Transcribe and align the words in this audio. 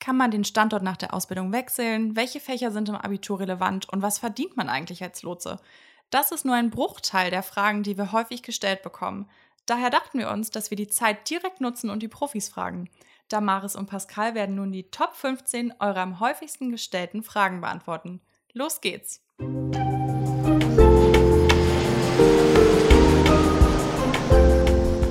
Kann 0.00 0.16
man 0.16 0.30
den 0.30 0.44
Standort 0.44 0.82
nach 0.82 0.96
der 0.96 1.12
Ausbildung 1.12 1.52
wechseln? 1.52 2.16
Welche 2.16 2.40
Fächer 2.40 2.70
sind 2.70 2.88
im 2.88 2.94
Abitur 2.94 3.38
relevant? 3.38 3.86
Und 3.90 4.00
was 4.00 4.18
verdient 4.18 4.56
man 4.56 4.70
eigentlich 4.70 5.02
als 5.02 5.22
Lotse? 5.22 5.60
Das 6.08 6.32
ist 6.32 6.46
nur 6.46 6.54
ein 6.54 6.70
Bruchteil 6.70 7.30
der 7.30 7.42
Fragen, 7.42 7.82
die 7.82 7.98
wir 7.98 8.10
häufig 8.10 8.42
gestellt 8.42 8.82
bekommen. 8.82 9.28
Daher 9.66 9.90
dachten 9.90 10.18
wir 10.18 10.30
uns, 10.30 10.50
dass 10.50 10.70
wir 10.70 10.76
die 10.76 10.88
Zeit 10.88 11.28
direkt 11.28 11.60
nutzen 11.60 11.90
und 11.90 12.02
die 12.02 12.08
Profis 12.08 12.48
fragen. 12.48 12.88
Damaris 13.28 13.76
und 13.76 13.86
Pascal 13.86 14.34
werden 14.34 14.56
nun 14.56 14.72
die 14.72 14.90
Top 14.90 15.14
15 15.14 15.74
eurer 15.78 16.00
am 16.00 16.18
häufigsten 16.18 16.70
gestellten 16.70 17.22
Fragen 17.22 17.60
beantworten. 17.60 18.22
Los 18.54 18.80
geht's! 18.80 19.22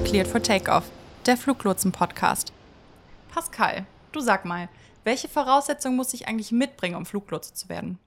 Cleared 0.03 0.27
for 0.27 0.41
Takeoff, 0.41 0.89
der 1.27 1.37
Fluglotsen-Podcast. 1.37 2.51
Pascal, 3.31 3.85
du 4.11 4.19
sag 4.19 4.45
mal, 4.45 4.69
welche 5.03 5.27
Voraussetzungen 5.27 5.95
muss 5.95 6.13
ich 6.13 6.27
eigentlich 6.27 6.51
mitbringen, 6.51 6.95
um 6.95 7.05
Fluglotse 7.05 7.53
zu 7.53 7.69
werden? 7.69 7.99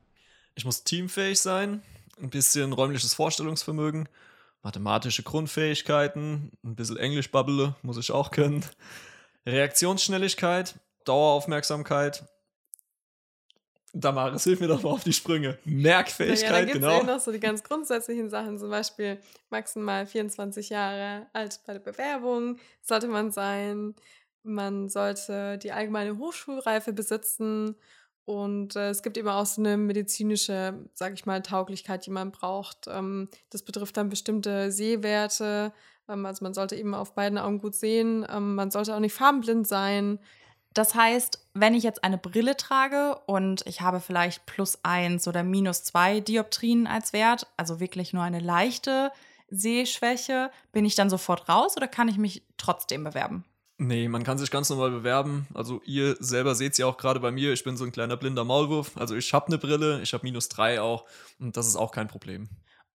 Ich 0.54 0.64
muss 0.64 0.84
teamfähig 0.84 1.40
sein, 1.40 1.82
ein 2.20 2.30
bisschen 2.30 2.72
räumliches 2.72 3.14
Vorstellungsvermögen, 3.14 4.08
mathematische 4.62 5.22
Grundfähigkeiten, 5.22 6.52
ein 6.62 6.76
bisschen 6.76 6.96
Englisch 6.96 7.30
babbele, 7.30 7.74
muss 7.82 7.96
ich 7.96 8.12
auch 8.12 8.30
können, 8.30 8.64
Reaktionsschnelligkeit, 9.46 10.76
Daueraufmerksamkeit. 11.04 12.24
Damaris, 13.94 14.44
hilf 14.44 14.60
mir 14.60 14.68
doch 14.68 14.82
mal 14.82 14.90
auf 14.90 15.04
die 15.04 15.12
Sprünge. 15.12 15.58
Merkfähigkeit, 15.64 16.42
ja, 16.42 16.50
da 16.50 16.60
gibt's 16.60 16.74
genau. 16.74 16.98
Ja, 16.98 17.02
noch 17.02 17.20
so 17.20 17.30
die 17.30 17.40
ganz 17.40 17.62
grundsätzlichen 17.62 18.30
Sachen, 18.30 18.58
zum 18.58 18.70
Beispiel 18.70 19.18
maximal 19.50 20.06
24 20.06 20.70
Jahre 20.70 21.26
alt 21.34 21.60
bei 21.66 21.74
der 21.74 21.80
Bewerbung 21.80 22.58
sollte 22.80 23.08
man 23.08 23.30
sein. 23.32 23.94
Man 24.42 24.88
sollte 24.88 25.58
die 25.58 25.72
allgemeine 25.72 26.18
Hochschulreife 26.18 26.92
besitzen 26.92 27.76
und 28.24 28.76
äh, 28.76 28.90
es 28.90 29.02
gibt 29.02 29.16
eben 29.16 29.28
auch 29.28 29.46
so 29.46 29.60
eine 29.60 29.76
medizinische, 29.76 30.74
sag 30.94 31.14
ich 31.14 31.26
mal, 31.26 31.42
Tauglichkeit, 31.42 32.06
die 32.06 32.10
man 32.10 32.30
braucht. 32.30 32.86
Ähm, 32.88 33.28
das 33.50 33.62
betrifft 33.62 33.96
dann 33.96 34.08
bestimmte 34.08 34.70
Sehwerte. 34.70 35.72
Ähm, 36.08 36.24
also 36.24 36.44
man 36.44 36.54
sollte 36.54 36.76
eben 36.76 36.94
auf 36.94 37.14
beiden 37.14 37.38
Augen 37.38 37.58
gut 37.58 37.74
sehen. 37.74 38.24
Ähm, 38.30 38.54
man 38.54 38.70
sollte 38.70 38.94
auch 38.94 39.00
nicht 39.00 39.14
farbenblind 39.14 39.66
sein. 39.66 40.20
Das 40.72 40.94
heißt, 40.94 41.46
wenn 41.52 41.74
ich 41.74 41.82
jetzt 41.82 42.04
eine 42.04 42.16
Brille 42.16 42.56
trage 42.56 43.18
und 43.26 43.66
ich 43.66 43.80
habe 43.82 44.00
vielleicht 44.00 44.46
plus 44.46 44.78
eins 44.84 45.28
oder 45.28 45.42
minus 45.42 45.84
zwei 45.84 46.20
Dioptrien 46.20 46.86
als 46.86 47.12
Wert, 47.12 47.46
also 47.56 47.80
wirklich 47.80 48.12
nur 48.12 48.22
eine 48.22 48.40
leichte 48.40 49.10
Sehschwäche, 49.50 50.50
bin 50.70 50.86
ich 50.86 50.94
dann 50.94 51.10
sofort 51.10 51.48
raus 51.48 51.76
oder 51.76 51.88
kann 51.88 52.08
ich 52.08 52.16
mich 52.16 52.46
trotzdem 52.56 53.04
bewerben? 53.04 53.44
Nee, 53.82 54.06
man 54.06 54.22
kann 54.22 54.38
sich 54.38 54.52
ganz 54.52 54.70
normal 54.70 54.92
bewerben. 54.92 55.48
Also 55.54 55.82
ihr 55.84 56.16
selber 56.20 56.54
seht 56.54 56.72
es 56.72 56.78
ja 56.78 56.86
auch 56.86 56.96
gerade 56.96 57.18
bei 57.18 57.32
mir, 57.32 57.52
ich 57.52 57.64
bin 57.64 57.76
so 57.76 57.84
ein 57.84 57.90
kleiner 57.90 58.16
blinder 58.16 58.44
Maulwurf. 58.44 58.96
Also 58.96 59.16
ich 59.16 59.34
habe 59.34 59.48
eine 59.48 59.58
Brille, 59.58 60.00
ich 60.02 60.14
habe 60.14 60.24
minus 60.24 60.48
drei 60.48 60.80
auch 60.80 61.04
und 61.40 61.56
das 61.56 61.66
ist 61.66 61.74
auch 61.74 61.90
kein 61.90 62.06
Problem. 62.06 62.48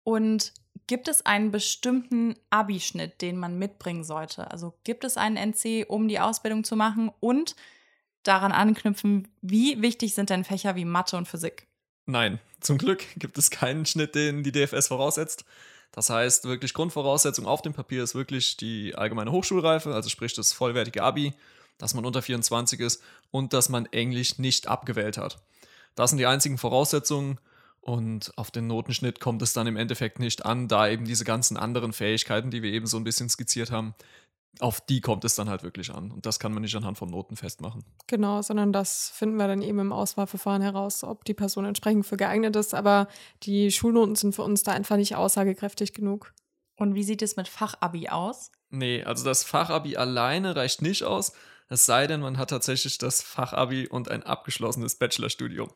Und 0.04 0.54
gibt 0.88 1.10
es 1.10 1.26
einen 1.26 1.52
bestimmten 1.52 2.36
Abischnitt, 2.52 3.22
den 3.22 3.36
man 3.38 3.60
mitbringen 3.60 4.06
sollte? 4.06 4.50
Also 4.50 4.76
gibt 4.86 5.04
es 5.04 5.18
einen 5.18 5.36
NC, 5.36 5.86
um 5.90 6.08
die 6.08 6.22
Ausbildung 6.22 6.64
zu 6.64 6.78
machen? 6.78 7.12
Und 7.20 7.58
daran 8.24 8.54
anknüpfen, 8.54 9.28
wie 9.42 9.82
wichtig 9.82 10.16
sind 10.16 10.30
denn 10.30 10.46
Fächer 10.46 10.78
wie 10.78 10.86
Mathe 10.86 11.18
und 11.18 11.28
Physik? 11.28 11.67
Nein, 12.10 12.40
zum 12.62 12.78
Glück 12.78 13.04
gibt 13.18 13.38
es 13.38 13.50
keinen 13.52 13.86
Schnitt, 13.86 14.16
den 14.16 14.42
die 14.42 14.54
DFS 14.54 14.88
voraussetzt. 14.88 15.44
Das 15.92 16.10
heißt, 16.10 16.46
wirklich 16.46 16.74
Grundvoraussetzung 16.74 17.46
auf 17.46 17.62
dem 17.62 17.74
Papier 17.74 18.02
ist 18.02 18.16
wirklich 18.16 18.56
die 18.56 18.96
allgemeine 18.96 19.32
Hochschulreife, 19.32 19.94
also 19.94 20.10
sprich 20.10 20.34
das 20.34 20.54
vollwertige 20.54 21.04
Abi, 21.04 21.34
dass 21.78 21.94
man 21.94 22.06
unter 22.06 22.22
24 22.22 22.80
ist 22.80 23.04
und 23.30 23.52
dass 23.52 23.68
man 23.68 23.88
Englisch 23.88 24.40
nicht 24.40 24.68
abgewählt 24.68 25.18
hat. 25.18 25.40
Das 25.96 26.12
sind 26.12 26.20
die 26.20 26.26
einzigen 26.26 26.58
Voraussetzungen 26.58 27.40
und 27.82 28.32
auf 28.38 28.52
den 28.52 28.68
Notenschnitt 28.68 29.20
kommt 29.20 29.42
es 29.42 29.52
dann 29.52 29.68
im 29.68 29.76
Endeffekt 29.76 30.20
nicht 30.20 30.46
an, 30.46 30.70
da 30.70 30.88
eben 30.88 31.04
diese 31.04 31.26
ganzen 31.26 31.58
anderen 31.58 31.92
Fähigkeiten, 31.92 32.52
die 32.52 32.64
wir 32.64 32.72
eben 32.72 32.88
so 32.88 32.96
ein 32.98 33.04
bisschen 33.04 33.30
skizziert 33.30 33.70
haben, 33.70 33.96
auf 34.60 34.82
die 34.82 35.02
kommt 35.02 35.24
es 35.26 35.36
dann 35.36 35.50
halt 35.50 35.64
wirklich 35.64 35.94
an. 35.94 36.12
Und 36.12 36.26
das 36.26 36.40
kann 36.40 36.54
man 36.54 36.62
nicht 36.62 36.76
anhand 36.76 36.98
von 36.98 37.10
Noten 37.10 37.36
festmachen. 37.36 37.84
Genau, 38.08 38.42
sondern 38.42 38.74
das 38.74 39.12
finden 39.14 39.38
wir 39.38 39.48
dann 39.48 39.62
eben 39.62 39.80
im 39.80 39.92
Auswahlverfahren 39.92 40.62
heraus, 40.62 41.04
ob 41.04 41.26
die 41.26 41.34
Person 41.34 41.66
entsprechend 41.66 42.06
für 42.06 42.18
geeignet 42.18 42.56
ist. 42.56 42.74
Aber 42.74 43.08
die 43.44 43.72
Schulnoten 43.72 44.16
sind 44.16 44.36
für 44.36 44.44
uns 44.44 44.64
da 44.64 44.72
einfach 44.72 44.98
nicht 44.98 45.16
aussagekräftig 45.16 45.94
genug. 45.94 46.34
Und 46.78 46.96
wie 46.96 47.04
sieht 47.04 47.22
es 47.22 47.36
mit 47.36 47.48
Fachabi 47.48 48.10
aus? 48.10 48.52
Nee, 48.70 49.04
also 49.04 49.26
das 49.26 49.44
Fachabi 49.44 49.98
alleine 49.98 50.56
reicht 50.56 50.82
nicht 50.82 51.04
aus. 51.04 51.34
Es 51.70 51.86
sei 51.86 52.08
denn, 52.08 52.22
man 52.22 52.38
hat 52.38 52.50
tatsächlich 52.50 52.98
das 52.98 53.22
Fachabi 53.22 53.88
und 53.88 54.10
ein 54.10 54.24
abgeschlossenes 54.24 54.96
Bachelorstudium. 54.96 55.70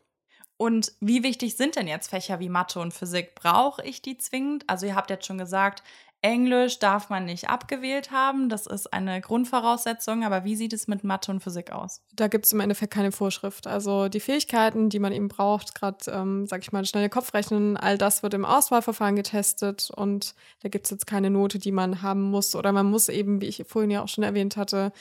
Und 0.57 0.91
wie 0.99 1.23
wichtig 1.23 1.57
sind 1.57 1.75
denn 1.75 1.87
jetzt 1.87 2.09
Fächer 2.09 2.39
wie 2.39 2.47
Mathe 2.47 2.79
und 2.79 2.93
Physik? 2.93 3.33
Brauche 3.33 3.83
ich 3.83 4.03
die 4.03 4.17
zwingend? 4.17 4.63
Also 4.69 4.85
ihr 4.85 4.95
habt 4.95 5.09
jetzt 5.09 5.25
schon 5.25 5.39
gesagt, 5.39 5.81
Englisch 6.23 6.77
darf 6.77 7.09
man 7.09 7.25
nicht 7.25 7.49
abgewählt 7.49 8.11
haben. 8.11 8.47
Das 8.47 8.67
ist 8.67 8.93
eine 8.93 9.21
Grundvoraussetzung. 9.21 10.23
Aber 10.23 10.43
wie 10.43 10.55
sieht 10.55 10.73
es 10.73 10.87
mit 10.87 11.03
Mathe 11.03 11.31
und 11.31 11.41
Physik 11.41 11.71
aus? 11.71 12.01
Da 12.13 12.27
gibt 12.27 12.45
es 12.45 12.53
im 12.53 12.59
Endeffekt 12.59 12.93
keine 12.93 13.11
Vorschrift. 13.11 13.65
Also 13.65 14.07
die 14.07 14.19
Fähigkeiten, 14.19 14.89
die 14.89 14.99
man 14.99 15.13
eben 15.13 15.29
braucht, 15.29 15.73
gerade, 15.73 16.11
ähm, 16.11 16.45
sag 16.45 16.61
ich 16.61 16.71
mal, 16.71 16.85
schnelle 16.85 17.09
Kopfrechnen, 17.09 17.75
all 17.75 17.97
das 17.97 18.21
wird 18.21 18.35
im 18.35 18.45
Auswahlverfahren 18.45 19.15
getestet. 19.15 19.89
Und 19.95 20.35
da 20.61 20.69
gibt 20.69 20.85
es 20.85 20.91
jetzt 20.91 21.07
keine 21.07 21.31
Note, 21.31 21.57
die 21.57 21.71
man 21.71 22.03
haben 22.03 22.21
muss. 22.21 22.55
Oder 22.55 22.71
man 22.71 22.85
muss 22.85 23.09
eben, 23.09 23.41
wie 23.41 23.47
ich 23.47 23.63
vorhin 23.67 23.91
ja 23.91 24.03
auch 24.03 24.09
schon 24.09 24.23
erwähnt 24.23 24.57
hatte, 24.57 24.91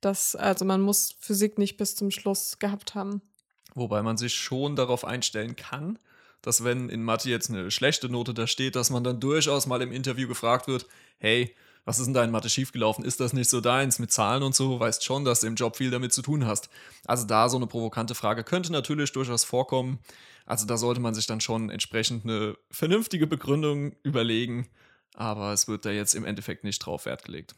dass, 0.00 0.36
also 0.36 0.64
man 0.64 0.80
muss 0.80 1.16
Physik 1.18 1.58
nicht 1.58 1.76
bis 1.76 1.96
zum 1.96 2.12
Schluss 2.12 2.60
gehabt 2.60 2.94
haben. 2.94 3.20
Wobei 3.74 4.02
man 4.02 4.16
sich 4.16 4.34
schon 4.34 4.76
darauf 4.76 5.04
einstellen 5.04 5.56
kann, 5.56 5.98
dass 6.42 6.64
wenn 6.64 6.88
in 6.88 7.02
Mathe 7.02 7.30
jetzt 7.30 7.50
eine 7.50 7.70
schlechte 7.70 8.08
Note 8.08 8.34
da 8.34 8.46
steht, 8.46 8.76
dass 8.76 8.90
man 8.90 9.04
dann 9.04 9.20
durchaus 9.20 9.66
mal 9.66 9.82
im 9.82 9.92
Interview 9.92 10.28
gefragt 10.28 10.68
wird, 10.68 10.86
hey, 11.18 11.54
was 11.84 11.98
ist 11.98 12.04
denn 12.04 12.14
da 12.14 12.22
in 12.22 12.30
Mathe 12.30 12.50
schiefgelaufen? 12.50 13.02
Ist 13.02 13.18
das 13.18 13.32
nicht 13.32 13.48
so 13.48 13.62
deins 13.62 13.98
mit 13.98 14.12
Zahlen 14.12 14.42
und 14.42 14.54
so? 14.54 14.78
Weißt 14.78 15.02
schon, 15.02 15.24
dass 15.24 15.40
du 15.40 15.46
im 15.46 15.54
Job 15.54 15.76
viel 15.76 15.90
damit 15.90 16.12
zu 16.12 16.20
tun 16.20 16.46
hast. 16.46 16.68
Also 17.06 17.26
da 17.26 17.48
so 17.48 17.56
eine 17.56 17.66
provokante 17.66 18.14
Frage 18.14 18.44
könnte 18.44 18.72
natürlich 18.72 19.12
durchaus 19.12 19.44
vorkommen. 19.44 19.98
Also 20.44 20.66
da 20.66 20.76
sollte 20.76 21.00
man 21.00 21.14
sich 21.14 21.26
dann 21.26 21.40
schon 21.40 21.70
entsprechend 21.70 22.24
eine 22.24 22.56
vernünftige 22.70 23.26
Begründung 23.26 23.92
überlegen. 24.02 24.68
Aber 25.14 25.54
es 25.54 25.66
wird 25.66 25.86
da 25.86 25.90
jetzt 25.90 26.14
im 26.14 26.26
Endeffekt 26.26 26.62
nicht 26.62 26.78
drauf 26.80 27.06
Wert 27.06 27.24
gelegt. 27.24 27.54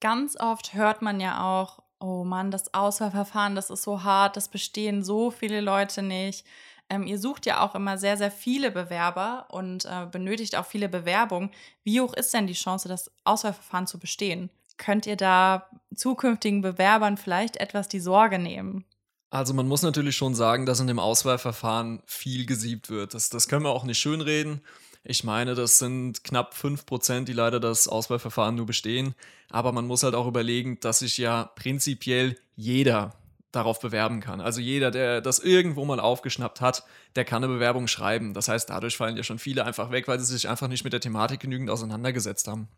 Ganz 0.00 0.36
oft 0.38 0.74
hört 0.74 1.02
man 1.02 1.18
ja 1.18 1.42
auch, 1.42 1.82
oh 1.98 2.22
Mann, 2.22 2.52
das 2.52 2.72
Auswahlverfahren, 2.72 3.56
das 3.56 3.70
ist 3.70 3.82
so 3.82 4.04
hart, 4.04 4.36
das 4.36 4.48
bestehen 4.48 5.02
so 5.02 5.32
viele 5.32 5.60
Leute 5.60 6.02
nicht. 6.02 6.46
Ähm, 6.90 7.06
ihr 7.06 7.18
sucht 7.18 7.46
ja 7.46 7.60
auch 7.60 7.74
immer 7.74 7.98
sehr, 7.98 8.16
sehr 8.16 8.30
viele 8.30 8.70
Bewerber 8.70 9.46
und 9.50 9.84
äh, 9.84 10.06
benötigt 10.10 10.56
auch 10.56 10.66
viele 10.66 10.88
Bewerbungen. 10.88 11.50
Wie 11.84 12.00
hoch 12.00 12.14
ist 12.14 12.32
denn 12.32 12.46
die 12.46 12.54
Chance, 12.54 12.88
das 12.88 13.10
Auswahlverfahren 13.24 13.86
zu 13.86 13.98
bestehen? 13.98 14.50
Könnt 14.78 15.06
ihr 15.06 15.16
da 15.16 15.68
zukünftigen 15.94 16.62
Bewerbern 16.62 17.16
vielleicht 17.16 17.56
etwas 17.58 17.88
die 17.88 18.00
Sorge 18.00 18.38
nehmen? 18.38 18.84
Also 19.30 19.52
man 19.52 19.68
muss 19.68 19.82
natürlich 19.82 20.16
schon 20.16 20.34
sagen, 20.34 20.64
dass 20.64 20.80
in 20.80 20.86
dem 20.86 20.98
Auswahlverfahren 20.98 22.02
viel 22.06 22.46
gesiebt 22.46 22.88
wird. 22.88 23.12
Das, 23.12 23.28
das 23.28 23.48
können 23.48 23.64
wir 23.64 23.70
auch 23.70 23.84
nicht 23.84 23.98
schönreden. 23.98 24.62
Ich 25.04 25.24
meine, 25.24 25.54
das 25.54 25.78
sind 25.78 26.24
knapp 26.24 26.54
5%, 26.54 27.24
die 27.24 27.32
leider 27.32 27.60
das 27.60 27.88
Auswahlverfahren 27.88 28.54
nur 28.54 28.66
bestehen. 28.66 29.14
Aber 29.50 29.72
man 29.72 29.86
muss 29.86 30.02
halt 30.02 30.14
auch 30.14 30.26
überlegen, 30.26 30.80
dass 30.80 31.00
sich 31.00 31.18
ja 31.18 31.50
prinzipiell 31.56 32.36
jeder 32.56 33.14
darauf 33.58 33.80
bewerben 33.80 34.20
kann. 34.20 34.40
Also 34.40 34.60
jeder, 34.60 34.90
der 34.90 35.20
das 35.20 35.38
irgendwo 35.38 35.84
mal 35.84 36.00
aufgeschnappt 36.00 36.60
hat, 36.60 36.84
der 37.16 37.24
kann 37.24 37.44
eine 37.44 37.52
Bewerbung 37.52 37.88
schreiben. 37.88 38.34
Das 38.34 38.48
heißt, 38.48 38.70
dadurch 38.70 38.96
fallen 38.96 39.16
ja 39.16 39.22
schon 39.22 39.38
viele 39.38 39.64
einfach 39.64 39.90
weg, 39.90 40.08
weil 40.08 40.18
sie 40.18 40.26
sich 40.26 40.48
einfach 40.48 40.68
nicht 40.68 40.84
mit 40.84 40.92
der 40.92 41.00
Thematik 41.00 41.40
genügend 41.40 41.70
auseinandergesetzt 41.70 42.48
haben. 42.48 42.68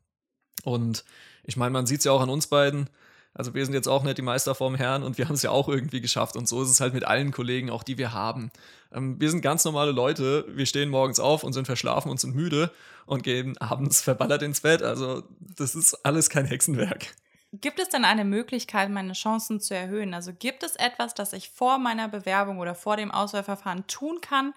Und 0.64 1.04
ich 1.44 1.56
meine, 1.56 1.70
man 1.70 1.86
sieht 1.86 1.98
es 1.98 2.04
ja 2.04 2.12
auch 2.12 2.20
an 2.20 2.30
uns 2.30 2.46
beiden. 2.46 2.90
Also 3.32 3.54
wir 3.54 3.64
sind 3.64 3.74
jetzt 3.74 3.86
auch 3.86 4.02
nicht 4.02 4.18
die 4.18 4.22
Meister 4.22 4.54
vorm 4.56 4.74
Herrn 4.74 5.04
und 5.04 5.16
wir 5.16 5.28
haben 5.28 5.36
es 5.36 5.42
ja 5.42 5.50
auch 5.50 5.68
irgendwie 5.68 6.00
geschafft. 6.00 6.36
Und 6.36 6.48
so 6.48 6.62
ist 6.62 6.70
es 6.70 6.80
halt 6.80 6.94
mit 6.94 7.04
allen 7.04 7.30
Kollegen, 7.30 7.70
auch 7.70 7.84
die 7.84 7.96
wir 7.96 8.12
haben. 8.12 8.50
Ähm, 8.92 9.20
wir 9.20 9.30
sind 9.30 9.40
ganz 9.40 9.64
normale 9.64 9.92
Leute. 9.92 10.44
Wir 10.48 10.66
stehen 10.66 10.88
morgens 10.88 11.20
auf 11.20 11.44
und 11.44 11.52
sind 11.52 11.66
verschlafen 11.66 12.10
und 12.10 12.18
sind 12.18 12.34
müde 12.34 12.72
und 13.06 13.22
gehen 13.22 13.56
abends 13.58 14.00
verballert 14.02 14.42
ins 14.42 14.62
Bett. 14.62 14.82
Also 14.82 15.22
das 15.38 15.74
ist 15.74 16.04
alles 16.04 16.28
kein 16.28 16.46
Hexenwerk. 16.46 17.14
Gibt 17.52 17.80
es 17.80 17.88
denn 17.88 18.04
eine 18.04 18.24
Möglichkeit, 18.24 18.90
meine 18.90 19.12
Chancen 19.12 19.60
zu 19.60 19.74
erhöhen? 19.74 20.14
Also 20.14 20.32
gibt 20.32 20.62
es 20.62 20.76
etwas, 20.76 21.14
das 21.14 21.32
ich 21.32 21.50
vor 21.50 21.78
meiner 21.78 22.08
Bewerbung 22.08 22.58
oder 22.58 22.76
vor 22.76 22.96
dem 22.96 23.10
Auswahlverfahren 23.10 23.86
tun 23.88 24.20
kann, 24.20 24.54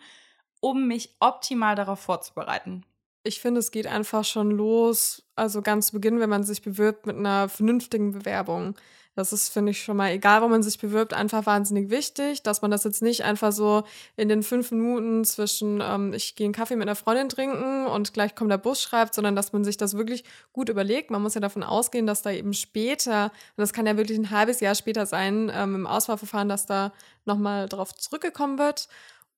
um 0.59 0.87
mich 0.87 1.15
optimal 1.19 1.75
darauf 1.75 1.99
vorzubereiten? 1.99 2.85
Ich 3.23 3.39
finde, 3.39 3.59
es 3.59 3.71
geht 3.71 3.87
einfach 3.87 4.25
schon 4.25 4.51
los, 4.51 5.23
also 5.35 5.61
ganz 5.61 5.87
zu 5.87 5.93
Beginn, 5.93 6.19
wenn 6.19 6.29
man 6.29 6.43
sich 6.43 6.61
bewirbt 6.61 7.07
mit 7.07 7.15
einer 7.15 7.49
vernünftigen 7.49 8.11
Bewerbung. 8.11 8.75
Das 9.15 9.31
ist, 9.31 9.50
finde 9.50 9.71
ich, 9.71 9.83
schon 9.83 9.98
mal, 9.98 10.10
egal 10.10 10.42
wo 10.42 10.48
man 10.48 10.63
sich 10.63 10.80
bewirbt, 10.80 11.13
einfach 11.13 11.45
wahnsinnig 11.45 11.92
wichtig, 11.92 12.42
dass 12.42 12.63
man 12.63 12.71
das 12.71 12.83
jetzt 12.83 13.04
nicht 13.04 13.24
einfach 13.24 13.51
so 13.51 13.83
in 14.15 14.27
den 14.27 14.42
fünf 14.42 14.71
Minuten 14.71 15.24
zwischen, 15.24 15.81
ähm, 15.81 16.13
ich 16.13 16.36
gehe 16.36 16.45
einen 16.45 16.54
Kaffee 16.54 16.75
mit 16.75 16.88
einer 16.88 16.95
Freundin 16.95 17.30
trinken 17.30 17.86
und 17.86 18.13
gleich 18.13 18.33
kommt 18.33 18.50
der 18.50 18.57
Bus 18.57 18.81
schreibt, 18.81 19.13
sondern 19.13 19.36
dass 19.36 19.54
man 19.54 19.63
sich 19.63 19.77
das 19.77 19.95
wirklich 19.95 20.24
gut 20.51 20.69
überlegt. 20.69 21.12
Man 21.12 21.21
muss 21.21 21.36
ja 21.36 21.42
davon 21.42 21.62
ausgehen, 21.62 22.07
dass 22.07 22.24
da 22.24 22.31
eben 22.31 22.54
später, 22.54 23.25
und 23.25 23.62
das 23.62 23.71
kann 23.71 23.86
ja 23.86 23.98
wirklich 23.98 24.18
ein 24.18 24.31
halbes 24.31 24.60
Jahr 24.62 24.74
später 24.74 25.06
sein, 25.06 25.51
ähm, 25.54 25.75
im 25.75 25.88
Auswahlverfahren, 25.88 26.50
dass 26.50 26.65
da 26.65 26.92
nochmal 27.25 27.69
drauf 27.69 27.94
zurückgekommen 27.94 28.57
wird. 28.57 28.88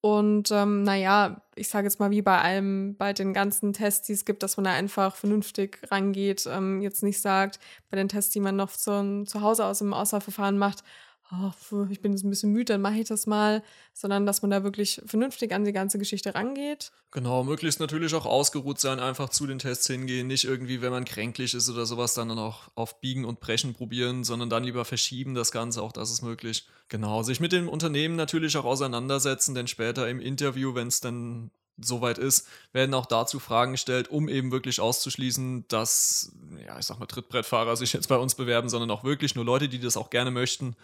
Und 0.05 0.51
ähm, 0.51 0.83
naja, 0.83 1.41
ich 1.55 1.67
sage 1.67 1.87
jetzt 1.87 1.99
mal 1.99 2.11
wie 2.11 2.21
bei 2.21 2.39
allem, 2.39 2.95
bei 2.95 3.11
den 3.11 3.33
ganzen 3.33 3.73
Tests, 3.73 4.05
die 4.05 4.13
es 4.13 4.23
gibt, 4.23 4.43
dass 4.43 4.55
man 4.55 4.65
da 4.65 4.71
einfach 4.71 5.15
vernünftig 5.15 5.79
rangeht, 5.89 6.45
ähm, 6.45 6.79
jetzt 6.83 7.01
nicht 7.01 7.19
sagt, 7.19 7.59
bei 7.89 7.97
den 7.97 8.07
Tests, 8.07 8.31
die 8.31 8.39
man 8.39 8.55
noch 8.55 8.69
zu, 8.69 9.23
zu 9.23 9.41
Hause 9.41 9.65
aus 9.65 9.79
dem 9.79 9.95
Auswahlverfahren 9.95 10.59
macht, 10.59 10.83
oh, 11.31 11.85
ich 11.89 12.01
bin 12.01 12.11
jetzt 12.11 12.23
ein 12.23 12.29
bisschen 12.29 12.51
müde, 12.51 12.73
dann 12.73 12.81
mache 12.81 12.99
ich 12.99 13.07
das 13.07 13.25
mal, 13.25 13.63
sondern 13.93 14.25
dass 14.25 14.41
man 14.41 14.51
da 14.51 14.63
wirklich 14.63 15.01
vernünftig 15.05 15.53
an 15.53 15.65
die 15.65 15.71
ganze 15.71 15.97
Geschichte 15.97 16.35
rangeht. 16.35 16.91
Genau, 17.11 17.43
möglichst 17.43 17.79
natürlich 17.79 18.13
auch 18.13 18.25
ausgeruht 18.25 18.79
sein, 18.79 18.99
einfach 18.99 19.29
zu 19.29 19.47
den 19.47 19.59
Tests 19.59 19.87
hingehen, 19.87 20.27
nicht 20.27 20.43
irgendwie, 20.43 20.81
wenn 20.81 20.91
man 20.91 21.05
kränklich 21.05 21.53
ist 21.53 21.69
oder 21.69 21.85
sowas, 21.85 22.13
dann, 22.13 22.31
auch 22.35 22.69
auf 22.75 22.99
Biegen 23.01 23.25
und 23.25 23.39
Brechen 23.39 23.73
probieren, 23.73 24.23
sondern 24.23 24.49
dann 24.49 24.63
lieber 24.63 24.85
verschieben 24.85 25.33
das 25.33 25.51
Ganze, 25.51 25.81
auch 25.81 25.91
das 25.91 26.11
ist 26.11 26.21
möglich. 26.21 26.67
Genau, 26.89 27.23
sich 27.23 27.39
mit 27.39 27.51
dem 27.51 27.69
Unternehmen 27.69 28.15
natürlich 28.15 28.57
auch 28.57 28.65
auseinandersetzen, 28.65 29.55
denn 29.55 29.67
später 29.67 30.07
im 30.09 30.19
Interview, 30.19 30.75
wenn 30.75 30.87
es 30.87 30.99
dann 30.99 31.49
soweit 31.77 32.17
ist, 32.17 32.47
werden 32.71 32.93
auch 32.93 33.05
dazu 33.05 33.39
Fragen 33.39 33.73
gestellt, 33.73 34.09
um 34.09 34.29
eben 34.29 34.51
wirklich 34.51 34.79
auszuschließen, 34.79 35.65
dass, 35.67 36.31
ja, 36.65 36.79
ich 36.79 36.85
sag 36.85 36.99
mal, 36.99 37.05
Trittbrettfahrer 37.05 37.75
sich 37.75 37.91
jetzt 37.93 38.07
bei 38.07 38.15
uns 38.15 38.35
bewerben, 38.35 38.69
sondern 38.69 38.91
auch 38.91 39.03
wirklich 39.03 39.35
nur 39.35 39.43
Leute, 39.43 39.67
die 39.67 39.79
das 39.79 39.97
auch 39.97 40.09
gerne 40.09 40.31
möchten 40.31 40.75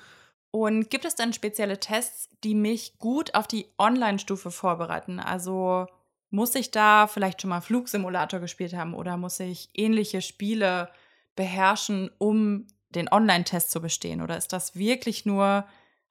und 0.51 0.89
gibt 0.89 1.05
es 1.05 1.15
dann 1.15 1.33
spezielle 1.33 1.79
Tests, 1.79 2.29
die 2.43 2.55
mich 2.55 2.99
gut 2.99 3.35
auf 3.35 3.47
die 3.47 3.67
Online-Stufe 3.77 4.51
vorbereiten? 4.51 5.19
Also 5.19 5.87
muss 6.29 6.55
ich 6.55 6.71
da 6.71 7.07
vielleicht 7.07 7.41
schon 7.41 7.49
mal 7.49 7.61
Flugsimulator 7.61 8.39
gespielt 8.39 8.73
haben 8.73 8.93
oder 8.93 9.17
muss 9.17 9.39
ich 9.39 9.69
ähnliche 9.73 10.21
Spiele 10.21 10.89
beherrschen, 11.35 12.11
um 12.17 12.67
den 12.89 13.11
Online-Test 13.11 13.71
zu 13.71 13.81
bestehen? 13.81 14.21
Oder 14.21 14.37
ist 14.37 14.51
das 14.51 14.75
wirklich 14.75 15.25
nur 15.25 15.65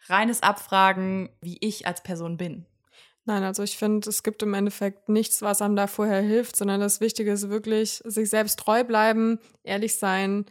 reines 0.08 0.42
Abfragen, 0.42 1.28
wie 1.42 1.58
ich 1.60 1.86
als 1.86 2.02
Person 2.02 2.36
bin? 2.36 2.66
Nein, 3.26 3.44
also 3.44 3.62
ich 3.62 3.76
finde, 3.76 4.08
es 4.08 4.22
gibt 4.22 4.42
im 4.42 4.54
Endeffekt 4.54 5.08
nichts, 5.10 5.42
was 5.42 5.60
einem 5.60 5.76
da 5.76 5.86
vorher 5.86 6.22
hilft, 6.22 6.56
sondern 6.56 6.80
das 6.80 7.00
Wichtige 7.00 7.32
ist 7.32 7.50
wirklich, 7.50 8.02
sich 8.04 8.30
selbst 8.30 8.58
treu 8.58 8.82
bleiben, 8.84 9.38
ehrlich 9.62 9.96
sein, 9.96 10.46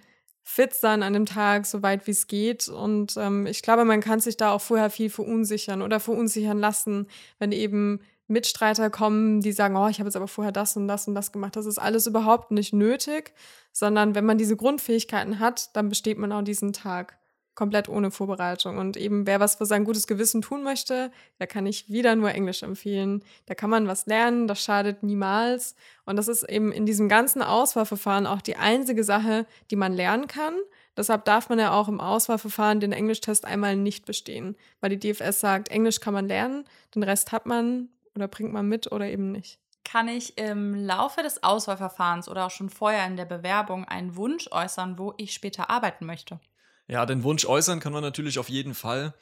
fit 0.50 0.74
sein 0.74 1.04
an 1.04 1.13
dem 1.13 1.28
Tag, 1.28 1.68
so 1.68 1.84
weit 1.84 2.07
wie 2.07 2.12
es 2.12 2.25
geht. 2.25 2.69
Und 2.69 3.16
ähm, 3.18 3.46
ich 3.46 3.62
glaube, 3.62 3.86
man 3.86 4.01
kann 4.01 4.19
sich 4.19 4.36
da 4.36 4.51
auch 4.51 4.62
vorher 4.62 4.90
viel 4.90 5.12
verunsichern 5.12 5.84
oder 5.84 6.00
verunsichern 6.00 6.57
lassen, 6.57 7.07
wenn 7.38 7.51
eben 7.51 8.00
Mitstreiter 8.28 8.90
kommen, 8.90 9.42
die 9.42 9.51
sagen, 9.51 9.75
oh, 9.75 9.88
ich 9.90 10.00
habe 10.00 10.07
jetzt 10.07 10.16
aber 10.16 10.28
vorher 10.28 10.51
das 10.51 10.75
und 10.75 10.88
das 10.88 11.07
und 11.07 11.13
das 11.13 11.31
gemacht. 11.31 11.56
Das 11.56 11.68
ist 11.68 11.78
alles 11.78 12.07
überhaupt 12.07 12.50
nicht 12.50 12.74
nötig, 12.74 13.31
sondern 13.72 14.16
wenn 14.16 14.25
man 14.25 14.40
diese 14.40 14.56
Grundfähigkeiten 14.56 15.40
hat, 15.40 15.75
dann 15.75 15.88
besteht 15.88 16.18
man 16.18 16.31
auch 16.31 16.42
diesen 16.42 16.74
Tag 16.74 17.19
komplett 17.59 17.89
ohne 17.89 18.09
Vorbereitung. 18.09 18.77
Und 18.77 18.95
eben, 18.95 19.27
wer 19.27 19.41
was 19.41 19.56
für 19.56 19.65
sein 19.65 19.83
gutes 19.83 20.07
Gewissen 20.07 20.41
tun 20.41 20.63
möchte, 20.63 21.11
da 21.39 21.45
kann 21.45 21.65
ich 21.65 21.89
wieder 21.89 22.15
nur 22.15 22.33
Englisch 22.33 22.63
empfehlen. 22.63 23.21
Da 23.47 23.53
kann 23.53 23.69
man 23.69 23.85
was 23.85 24.06
lernen, 24.06 24.47
das 24.47 24.63
schadet 24.63 25.03
niemals. 25.03 25.75
Und 26.06 26.15
das 26.15 26.29
ist 26.29 26.44
eben 26.44 26.71
in 26.71 26.85
diesem 26.85 27.09
ganzen 27.09 27.41
Auswahlverfahren 27.41 28.27
auch 28.27 28.41
die 28.41 28.56
einzige 28.56 29.03
Sache, 29.03 29.45
die 29.71 29.75
man 29.75 29.91
lernen 29.91 30.27
kann. 30.27 30.53
Deshalb 30.95 31.25
darf 31.25 31.50
man 31.50 31.59
ja 31.59 31.73
auch 31.73 31.89
im 31.89 32.00
Auswahlverfahren 32.00 32.79
den 32.79 32.94
Englischtest 32.94 33.44
einmal 33.44 33.75
nicht 33.75 34.06
bestehen, 34.06 34.56
weil 34.79 34.95
die 34.95 35.00
DFS 35.00 35.41
sagt, 35.41 35.67
Englisch 35.67 36.00
kann 36.00 36.13
man 36.13 36.29
lernen, 36.29 36.63
den 36.95 37.03
Rest 37.03 37.33
hat 37.33 37.45
man 37.45 37.89
oder 38.15 38.29
bringt 38.29 38.53
man 38.53 38.69
mit 38.69 38.89
oder 38.89 39.07
eben 39.07 39.33
nicht. 39.33 39.59
Kann 39.83 40.07
ich 40.07 40.38
im 40.38 40.75
Laufe 40.75 41.23
des 41.23 41.44
Auswahlverfahrens 41.44 42.29
oder 42.29 42.45
auch 42.45 42.51
schon 42.51 42.69
vorher 42.69 43.06
in 43.06 43.17
der 43.17 43.25
Bewerbung 43.25 43.83
einen 43.83 44.15
Wunsch 44.15 44.47
äußern, 44.50 44.97
wo 44.97 45.13
ich 45.17 45.33
später 45.33 45.69
arbeiten 45.69 46.06
möchte? 46.06 46.39
Ja, 46.89 47.06
den 47.06 47.24
Wunsch 47.24 47.45
äußern 47.45 47.80
kann 47.80 47.94
man 47.94 48.01
natürlich 48.01 48.39
auf 48.39 48.50
jeden 48.50 48.74
Fall. 48.74 49.13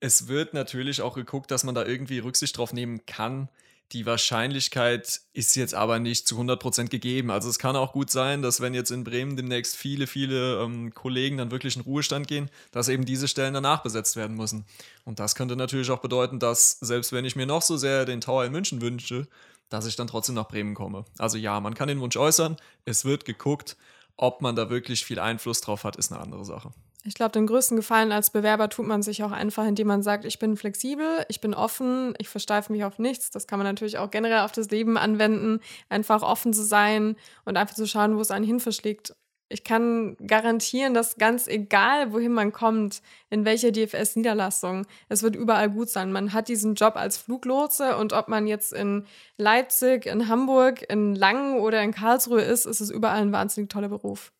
Es 0.00 0.28
wird 0.28 0.52
natürlich 0.52 1.00
auch 1.00 1.14
geguckt, 1.14 1.50
dass 1.50 1.64
man 1.64 1.74
da 1.74 1.84
irgendwie 1.84 2.18
Rücksicht 2.18 2.58
drauf 2.58 2.74
nehmen 2.74 3.06
kann. 3.06 3.48
Die 3.92 4.04
Wahrscheinlichkeit 4.04 5.22
ist 5.32 5.56
jetzt 5.56 5.74
aber 5.74 5.98
nicht 5.98 6.28
zu 6.28 6.38
100% 6.38 6.88
gegeben. 6.88 7.30
Also 7.30 7.48
es 7.48 7.58
kann 7.58 7.74
auch 7.74 7.92
gut 7.92 8.10
sein, 8.10 8.42
dass 8.42 8.60
wenn 8.60 8.74
jetzt 8.74 8.90
in 8.90 9.04
Bremen 9.04 9.36
demnächst 9.36 9.76
viele, 9.76 10.06
viele 10.06 10.60
ähm, 10.62 10.92
Kollegen 10.92 11.38
dann 11.38 11.50
wirklich 11.50 11.76
in 11.76 11.82
Ruhestand 11.82 12.28
gehen, 12.28 12.50
dass 12.70 12.88
eben 12.88 13.06
diese 13.06 13.28
Stellen 13.28 13.54
danach 13.54 13.82
besetzt 13.82 14.16
werden 14.16 14.36
müssen. 14.36 14.66
Und 15.04 15.18
das 15.18 15.36
könnte 15.36 15.56
natürlich 15.56 15.90
auch 15.90 16.00
bedeuten, 16.00 16.38
dass 16.38 16.72
selbst 16.80 17.12
wenn 17.12 17.24
ich 17.24 17.36
mir 17.36 17.46
noch 17.46 17.62
so 17.62 17.78
sehr 17.78 18.04
den 18.04 18.20
Tower 18.20 18.44
in 18.44 18.52
München 18.52 18.82
wünsche, 18.82 19.26
dass 19.70 19.86
ich 19.86 19.96
dann 19.96 20.08
trotzdem 20.08 20.34
nach 20.34 20.48
Bremen 20.48 20.74
komme. 20.74 21.06
Also 21.16 21.38
ja, 21.38 21.60
man 21.60 21.74
kann 21.74 21.88
den 21.88 22.00
Wunsch 22.00 22.16
äußern, 22.16 22.56
es 22.84 23.06
wird 23.06 23.24
geguckt. 23.24 23.76
Ob 24.18 24.42
man 24.42 24.56
da 24.56 24.68
wirklich 24.68 25.04
viel 25.04 25.18
Einfluss 25.18 25.60
drauf 25.60 25.84
hat, 25.84 25.96
ist 25.96 26.10
eine 26.10 26.20
andere 26.20 26.44
Sache. 26.44 26.72
Ich 27.06 27.14
glaube, 27.14 27.30
den 27.30 27.46
größten 27.46 27.76
Gefallen 27.76 28.10
als 28.10 28.30
Bewerber 28.30 28.68
tut 28.68 28.84
man 28.84 29.00
sich 29.00 29.22
auch 29.22 29.30
einfach, 29.30 29.64
indem 29.64 29.86
man 29.86 30.02
sagt, 30.02 30.24
ich 30.24 30.40
bin 30.40 30.56
flexibel, 30.56 31.24
ich 31.28 31.40
bin 31.40 31.54
offen, 31.54 32.14
ich 32.18 32.28
versteife 32.28 32.72
mich 32.72 32.82
auf 32.82 32.98
nichts. 32.98 33.30
Das 33.30 33.46
kann 33.46 33.60
man 33.60 33.66
natürlich 33.66 33.98
auch 33.98 34.10
generell 34.10 34.40
auf 34.40 34.50
das 34.50 34.70
Leben 34.70 34.98
anwenden, 34.98 35.60
einfach 35.88 36.22
offen 36.22 36.52
zu 36.52 36.64
sein 36.64 37.14
und 37.44 37.56
einfach 37.56 37.76
zu 37.76 37.86
schauen, 37.86 38.16
wo 38.16 38.20
es 38.20 38.32
einen 38.32 38.44
hin 38.44 38.58
verschlägt. 38.58 39.14
Ich 39.48 39.62
kann 39.62 40.16
garantieren, 40.26 40.94
dass 40.94 41.16
ganz 41.16 41.46
egal, 41.46 42.12
wohin 42.12 42.32
man 42.32 42.50
kommt, 42.50 43.02
in 43.30 43.44
welcher 43.44 43.70
DFS-Niederlassung, 43.70 44.84
es 45.08 45.22
wird 45.22 45.36
überall 45.36 45.70
gut 45.70 45.88
sein. 45.88 46.10
Man 46.10 46.32
hat 46.32 46.48
diesen 46.48 46.74
Job 46.74 46.96
als 46.96 47.18
Fluglotse 47.18 47.96
und 47.98 48.14
ob 48.14 48.26
man 48.26 48.48
jetzt 48.48 48.72
in 48.72 49.06
Leipzig, 49.36 50.06
in 50.06 50.26
Hamburg, 50.26 50.90
in 50.90 51.14
Langen 51.14 51.60
oder 51.60 51.80
in 51.84 51.92
Karlsruhe 51.92 52.42
ist, 52.42 52.66
ist 52.66 52.80
es 52.80 52.90
überall 52.90 53.22
ein 53.22 53.30
wahnsinnig 53.30 53.70
toller 53.70 53.90
Beruf. 53.90 54.32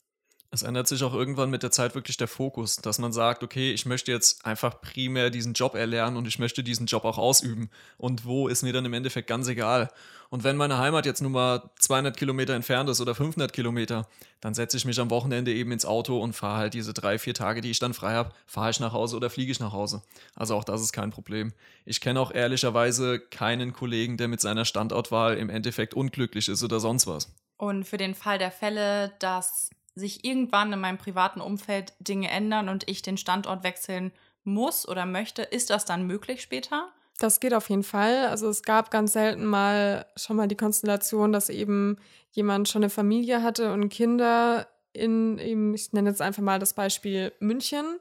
Es 0.50 0.62
ändert 0.62 0.88
sich 0.88 1.02
auch 1.02 1.12
irgendwann 1.14 1.50
mit 1.50 1.62
der 1.62 1.70
Zeit 1.70 1.94
wirklich 1.94 2.16
der 2.16 2.28
Fokus, 2.28 2.76
dass 2.76 2.98
man 2.98 3.12
sagt, 3.12 3.42
okay, 3.42 3.72
ich 3.72 3.86
möchte 3.86 4.12
jetzt 4.12 4.46
einfach 4.46 4.80
primär 4.80 5.30
diesen 5.30 5.54
Job 5.54 5.74
erlernen 5.74 6.16
und 6.16 6.26
ich 6.26 6.38
möchte 6.38 6.62
diesen 6.62 6.86
Job 6.86 7.04
auch 7.04 7.18
ausüben. 7.18 7.70
Und 7.98 8.24
wo 8.24 8.48
ist 8.48 8.62
mir 8.62 8.72
dann 8.72 8.84
im 8.84 8.94
Endeffekt 8.94 9.28
ganz 9.28 9.48
egal. 9.48 9.90
Und 10.28 10.44
wenn 10.44 10.56
meine 10.56 10.78
Heimat 10.78 11.06
jetzt 11.06 11.20
nun 11.20 11.32
mal 11.32 11.70
200 11.78 12.16
Kilometer 12.16 12.54
entfernt 12.54 12.88
ist 12.90 13.00
oder 13.00 13.14
500 13.14 13.52
Kilometer, 13.52 14.08
dann 14.40 14.54
setze 14.54 14.76
ich 14.76 14.84
mich 14.84 14.98
am 15.00 15.10
Wochenende 15.10 15.52
eben 15.52 15.72
ins 15.72 15.84
Auto 15.84 16.20
und 16.20 16.32
fahre 16.32 16.58
halt 16.58 16.74
diese 16.74 16.92
drei, 16.92 17.18
vier 17.18 17.34
Tage, 17.34 17.60
die 17.60 17.70
ich 17.70 17.78
dann 17.78 17.94
frei 17.94 18.14
habe, 18.14 18.32
fahre 18.46 18.70
ich 18.70 18.80
nach 18.80 18.92
Hause 18.92 19.16
oder 19.16 19.30
fliege 19.30 19.52
ich 19.52 19.60
nach 19.60 19.72
Hause. 19.72 20.02
Also 20.34 20.54
auch 20.54 20.64
das 20.64 20.82
ist 20.82 20.92
kein 20.92 21.10
Problem. 21.10 21.52
Ich 21.84 22.00
kenne 22.00 22.20
auch 22.20 22.32
ehrlicherweise 22.32 23.20
keinen 23.20 23.72
Kollegen, 23.72 24.16
der 24.16 24.28
mit 24.28 24.40
seiner 24.40 24.64
Standortwahl 24.64 25.36
im 25.36 25.50
Endeffekt 25.50 25.94
unglücklich 25.94 26.48
ist 26.48 26.62
oder 26.62 26.80
sonst 26.80 27.06
was. 27.06 27.32
Und 27.56 27.84
für 27.84 27.96
den 27.96 28.14
Fall 28.14 28.38
der 28.38 28.50
Fälle, 28.50 29.12
dass 29.18 29.70
sich 29.96 30.24
irgendwann 30.24 30.72
in 30.72 30.80
meinem 30.80 30.98
privaten 30.98 31.40
Umfeld 31.40 31.94
Dinge 31.98 32.30
ändern 32.30 32.68
und 32.68 32.88
ich 32.88 33.02
den 33.02 33.16
Standort 33.16 33.64
wechseln 33.64 34.12
muss 34.44 34.86
oder 34.86 35.06
möchte, 35.06 35.42
ist 35.42 35.70
das 35.70 35.84
dann 35.84 36.06
möglich 36.06 36.42
später? 36.42 36.88
Das 37.18 37.40
geht 37.40 37.54
auf 37.54 37.70
jeden 37.70 37.82
Fall. 37.82 38.26
Also 38.26 38.48
es 38.48 38.62
gab 38.62 38.90
ganz 38.90 39.14
selten 39.14 39.46
mal 39.46 40.06
schon 40.16 40.36
mal 40.36 40.48
die 40.48 40.56
Konstellation, 40.56 41.32
dass 41.32 41.48
eben 41.48 41.96
jemand 42.30 42.68
schon 42.68 42.82
eine 42.82 42.90
Familie 42.90 43.42
hatte 43.42 43.72
und 43.72 43.88
Kinder 43.88 44.68
in 44.92 45.38
eben, 45.38 45.74
ich 45.74 45.92
nenne 45.92 46.10
jetzt 46.10 46.22
einfach 46.22 46.42
mal 46.42 46.58
das 46.58 46.74
Beispiel 46.74 47.32
München 47.40 47.98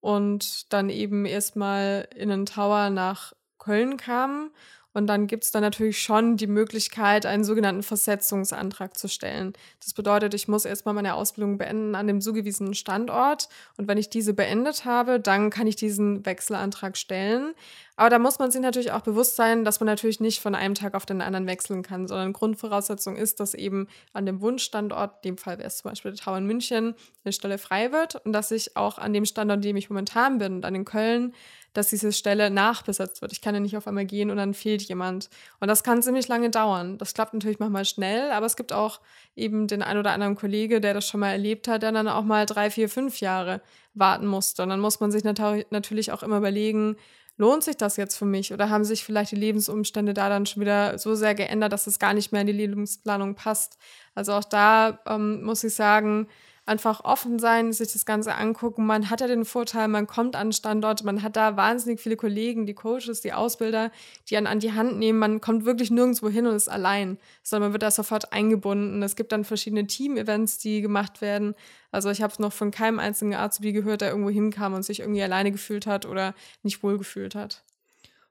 und 0.00 0.72
dann 0.72 0.90
eben 0.90 1.26
erstmal 1.26 2.08
in 2.14 2.30
einen 2.30 2.46
Tower 2.46 2.90
nach 2.90 3.32
Köln 3.58 3.96
kam 3.96 4.50
und 4.96 5.06
dann 5.08 5.26
gibt 5.26 5.44
es 5.44 5.50
dann 5.50 5.60
natürlich 5.60 6.00
schon 6.00 6.38
die 6.38 6.46
Möglichkeit, 6.46 7.26
einen 7.26 7.44
sogenannten 7.44 7.82
Versetzungsantrag 7.82 8.96
zu 8.96 9.08
stellen. 9.08 9.52
Das 9.78 9.92
bedeutet, 9.92 10.32
ich 10.32 10.48
muss 10.48 10.64
erstmal 10.64 10.94
meine 10.94 11.16
Ausbildung 11.16 11.58
beenden 11.58 11.94
an 11.94 12.06
dem 12.06 12.22
zugewiesenen 12.22 12.72
Standort. 12.72 13.50
Und 13.76 13.88
wenn 13.88 13.98
ich 13.98 14.08
diese 14.08 14.32
beendet 14.32 14.86
habe, 14.86 15.20
dann 15.20 15.50
kann 15.50 15.66
ich 15.66 15.76
diesen 15.76 16.24
Wechselantrag 16.24 16.96
stellen. 16.96 17.52
Aber 17.96 18.10
da 18.10 18.18
muss 18.18 18.38
man 18.38 18.50
sich 18.50 18.60
natürlich 18.60 18.92
auch 18.92 19.00
bewusst 19.00 19.36
sein, 19.36 19.64
dass 19.64 19.80
man 19.80 19.86
natürlich 19.86 20.20
nicht 20.20 20.40
von 20.40 20.54
einem 20.54 20.74
Tag 20.74 20.94
auf 20.94 21.06
den 21.06 21.22
anderen 21.22 21.46
wechseln 21.46 21.82
kann, 21.82 22.06
sondern 22.06 22.34
Grundvoraussetzung 22.34 23.16
ist, 23.16 23.40
dass 23.40 23.54
eben 23.54 23.88
an 24.12 24.26
dem 24.26 24.42
Wunschstandort, 24.42 25.24
in 25.24 25.30
dem 25.30 25.38
Fall 25.38 25.56
wäre 25.58 25.68
es 25.68 25.78
zum 25.78 25.90
Beispiel 25.90 26.12
der 26.12 26.20
Tower 26.20 26.36
in 26.36 26.46
München, 26.46 26.94
eine 27.24 27.32
Stelle 27.32 27.56
frei 27.56 27.92
wird 27.92 28.16
und 28.26 28.34
dass 28.34 28.50
ich 28.50 28.76
auch 28.76 28.98
an 28.98 29.14
dem 29.14 29.24
Standort, 29.24 29.56
an 29.56 29.62
dem 29.62 29.76
ich 29.76 29.88
momentan 29.88 30.36
bin, 30.38 30.60
dann 30.60 30.74
in 30.74 30.84
Köln, 30.84 31.34
dass 31.72 31.88
diese 31.88 32.12
Stelle 32.12 32.50
nachbesetzt 32.50 33.22
wird. 33.22 33.32
Ich 33.32 33.40
kann 33.40 33.54
ja 33.54 33.60
nicht 33.60 33.76
auf 33.76 33.86
einmal 33.86 34.06
gehen 34.06 34.30
und 34.30 34.36
dann 34.36 34.54
fehlt 34.54 34.82
jemand. 34.82 35.28
Und 35.60 35.68
das 35.68 35.82
kann 35.82 36.02
ziemlich 36.02 36.28
lange 36.28 36.50
dauern. 36.50 36.98
Das 36.98 37.14
klappt 37.14 37.34
natürlich 37.34 37.58
manchmal 37.58 37.84
schnell, 37.84 38.30
aber 38.30 38.46
es 38.46 38.56
gibt 38.56 38.72
auch 38.72 39.00
eben 39.34 39.66
den 39.66 39.82
ein 39.82 39.98
oder 39.98 40.12
anderen 40.12 40.36
Kollege, 40.36 40.80
der 40.80 40.94
das 40.94 41.06
schon 41.06 41.20
mal 41.20 41.32
erlebt 41.32 41.68
hat, 41.68 41.82
der 41.82 41.92
dann 41.92 42.08
auch 42.08 42.24
mal 42.24 42.46
drei, 42.46 42.70
vier, 42.70 42.88
fünf 42.88 43.20
Jahre 43.20 43.60
warten 43.94 44.26
musste. 44.26 44.62
Und 44.62 44.70
dann 44.70 44.80
muss 44.80 45.00
man 45.00 45.10
sich 45.10 45.24
natürlich 45.24 46.12
auch 46.12 46.22
immer 46.22 46.38
überlegen, 46.38 46.96
lohnt 47.36 47.64
sich 47.64 47.76
das 47.76 47.96
jetzt 47.96 48.16
für 48.16 48.24
mich 48.24 48.52
oder 48.52 48.70
haben 48.70 48.84
sich 48.84 49.04
vielleicht 49.04 49.32
die 49.32 49.36
Lebensumstände 49.36 50.14
da 50.14 50.28
dann 50.28 50.46
schon 50.46 50.62
wieder 50.62 50.98
so 50.98 51.14
sehr 51.14 51.34
geändert, 51.34 51.72
dass 51.72 51.86
es 51.86 51.98
gar 51.98 52.14
nicht 52.14 52.32
mehr 52.32 52.40
in 52.40 52.46
die 52.46 52.52
Lebensplanung 52.52 53.34
passt. 53.34 53.78
Also 54.14 54.32
auch 54.32 54.44
da 54.44 55.00
ähm, 55.06 55.42
muss 55.42 55.64
ich 55.64 55.74
sagen, 55.74 56.28
einfach 56.66 57.04
offen 57.04 57.38
sein, 57.38 57.72
sich 57.72 57.92
das 57.92 58.04
Ganze 58.04 58.34
angucken. 58.34 58.84
Man 58.84 59.08
hat 59.08 59.20
ja 59.20 59.28
den 59.28 59.44
Vorteil, 59.44 59.86
man 59.86 60.06
kommt 60.06 60.34
an 60.34 60.52
Standort, 60.52 61.04
man 61.04 61.22
hat 61.22 61.36
da 61.36 61.56
wahnsinnig 61.56 62.00
viele 62.00 62.16
Kollegen, 62.16 62.66
die 62.66 62.74
Coaches, 62.74 63.20
die 63.20 63.32
Ausbilder, 63.32 63.92
die 64.28 64.36
einen 64.36 64.48
an 64.48 64.58
die 64.58 64.72
Hand 64.72 64.98
nehmen. 64.98 65.18
Man 65.18 65.40
kommt 65.40 65.64
wirklich 65.64 65.90
nirgendwo 65.90 66.28
hin 66.28 66.46
und 66.46 66.56
ist 66.56 66.68
allein, 66.68 67.18
sondern 67.42 67.68
man 67.68 67.72
wird 67.74 67.84
da 67.84 67.90
sofort 67.90 68.32
eingebunden. 68.32 69.02
Es 69.02 69.14
gibt 69.14 69.30
dann 69.30 69.44
verschiedene 69.44 69.86
Team-Events, 69.86 70.58
die 70.58 70.80
gemacht 70.80 71.20
werden. 71.20 71.54
Also 71.92 72.10
ich 72.10 72.20
habe 72.20 72.32
es 72.32 72.40
noch 72.40 72.52
von 72.52 72.72
keinem 72.72 72.98
einzigen 72.98 73.34
Azubi 73.34 73.72
gehört, 73.72 74.00
der 74.00 74.10
irgendwo 74.10 74.30
hinkam 74.30 74.74
und 74.74 74.82
sich 74.82 75.00
irgendwie 75.00 75.22
alleine 75.22 75.52
gefühlt 75.52 75.86
hat 75.86 76.04
oder 76.04 76.34
nicht 76.62 76.82
wohl 76.82 76.98
gefühlt 76.98 77.36
hat. 77.36 77.62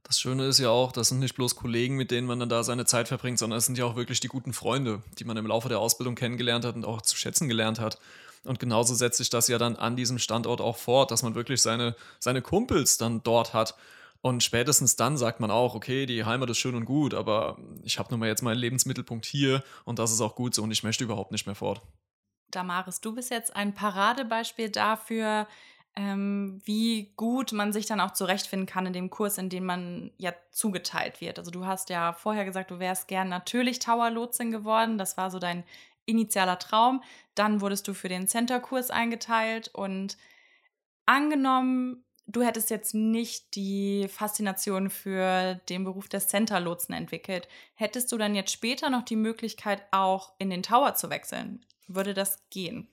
Das 0.08 0.20
Schöne 0.20 0.46
ist 0.46 0.60
ja 0.60 0.70
auch, 0.70 0.92
das 0.92 1.08
sind 1.08 1.18
nicht 1.18 1.34
bloß 1.34 1.56
Kollegen, 1.56 1.96
mit 1.96 2.12
denen 2.12 2.27
man 2.27 2.39
dann 2.39 2.48
da 2.48 2.63
seine 2.63 2.86
Zeit 2.86 3.08
verbringt, 3.08 3.39
sondern 3.39 3.58
es 3.58 3.65
sind 3.65 3.75
ja 3.80 3.86
auch 3.86 3.96
wirklich 3.96 4.20
die 4.20 4.27
guten 4.27 4.54
Freunde, 4.54 5.01
die 5.18 5.24
man 5.24 5.36
im 5.36 5.48
Laufe 5.48 5.68
der 5.68 5.80
Ausbildung 5.80 6.13
kennengelernt 6.13 6.63
hat 6.63 6.75
und 6.75 6.86
auch 6.86 7.01
zu 7.01 7.18
schätzen 7.18 7.48
gelernt 7.48 7.80
hat. 7.80 7.98
Und 8.46 8.60
genauso 8.60 8.94
setzt 8.96 9.18
sich 9.18 9.30
das 9.30 9.48
ja 9.48 9.58
dann 9.58 9.75
an 9.75 9.96
diesem 9.96 10.20
Standort 10.20 10.62
auch 10.62 10.78
fort, 10.78 11.12
dass 11.12 11.24
man 11.24 11.36
wirklich 11.36 11.62
seine, 11.62 11.96
seine 12.20 12.42
Kumpels 12.42 12.98
dann 12.98 13.24
dort 13.24 13.54
hat. 13.54 13.75
Und 14.22 14.44
spätestens 14.44 14.96
dann 14.96 15.18
sagt 15.18 15.40
man 15.40 15.52
auch, 15.52 15.75
okay, 15.75 16.06
die 16.06 16.25
Heimat 16.25 16.50
ist 16.50 16.58
schön 16.58 16.74
und 16.74 16.86
gut, 16.86 17.14
aber 17.14 17.60
ich 17.84 18.00
habe 18.00 18.10
nun 18.10 18.20
mal 18.20 18.28
jetzt 18.28 18.42
meinen 18.42 18.58
Lebensmittelpunkt 18.58 19.25
hier 19.25 19.64
und 19.84 20.00
das 20.00 20.12
ist 20.12 20.20
auch 20.20 20.36
gut 20.36 20.56
so 20.56 20.64
und 20.64 20.72
ich 20.72 20.82
möchte 20.82 21.04
überhaupt 21.04 21.32
nicht 21.32 21.46
mehr 21.46 21.54
fort. 21.54 21.82
Damaris, 22.50 23.02
du 23.02 23.14
bist 23.14 23.30
jetzt 23.30 23.56
ein 23.56 23.75
Paradebeispiel 23.75 24.70
dafür, 24.70 25.48
ähm, 25.96 26.60
wie 26.66 27.14
gut 27.16 27.52
man 27.52 27.72
sich 27.72 27.86
dann 27.86 28.02
auch 28.02 28.12
zurechtfinden 28.12 28.66
kann 28.66 28.86
in 28.86 28.94
dem 28.94 29.10
Kurs, 29.10 29.38
in 29.38 29.50
dem 29.50 29.66
man 29.66 30.12
ja 30.18 30.34
zugeteilt 30.52 31.22
wird. 31.22 31.40
Also 31.40 31.52
du 31.52 31.66
hast 31.66 31.90
ja 31.90 32.12
vorher 32.14 32.46
gesagt, 32.46 32.72
du 32.72 32.80
wärst 32.80 33.08
gern 33.08 33.30
natürlich 33.30 33.80
Tower-Lotsin 33.80 34.52
geworden. 34.52 34.98
Das 34.98 35.18
war 35.18 35.32
so 35.32 35.40
dein 35.40 35.64
initialer 36.05 36.59
Traum. 36.59 37.03
Dann 37.35 37.62
wurdest 37.62 37.88
du 37.88 37.93
für 37.93 38.09
den 38.09 38.27
Center-Kurs 38.27 38.89
eingeteilt 38.91 39.69
und 39.74 40.17
angenommen, 41.05 42.03
du 42.27 42.41
hättest 42.41 42.69
jetzt 42.69 42.93
nicht 42.93 43.55
die 43.55 44.07
Faszination 44.09 44.89
für 44.89 45.55
den 45.69 45.83
Beruf 45.83 46.07
des 46.09 46.27
Center-Lotsen 46.27 46.95
entwickelt, 46.95 47.47
hättest 47.75 48.12
du 48.12 48.17
dann 48.17 48.35
jetzt 48.35 48.51
später 48.51 48.89
noch 48.89 49.03
die 49.03 49.15
Möglichkeit, 49.15 49.83
auch 49.91 50.33
in 50.39 50.50
den 50.50 50.63
Tower 50.63 50.95
zu 50.95 51.09
wechseln? 51.09 51.65
Würde 51.88 52.13
das 52.13 52.39
gehen? 52.50 52.88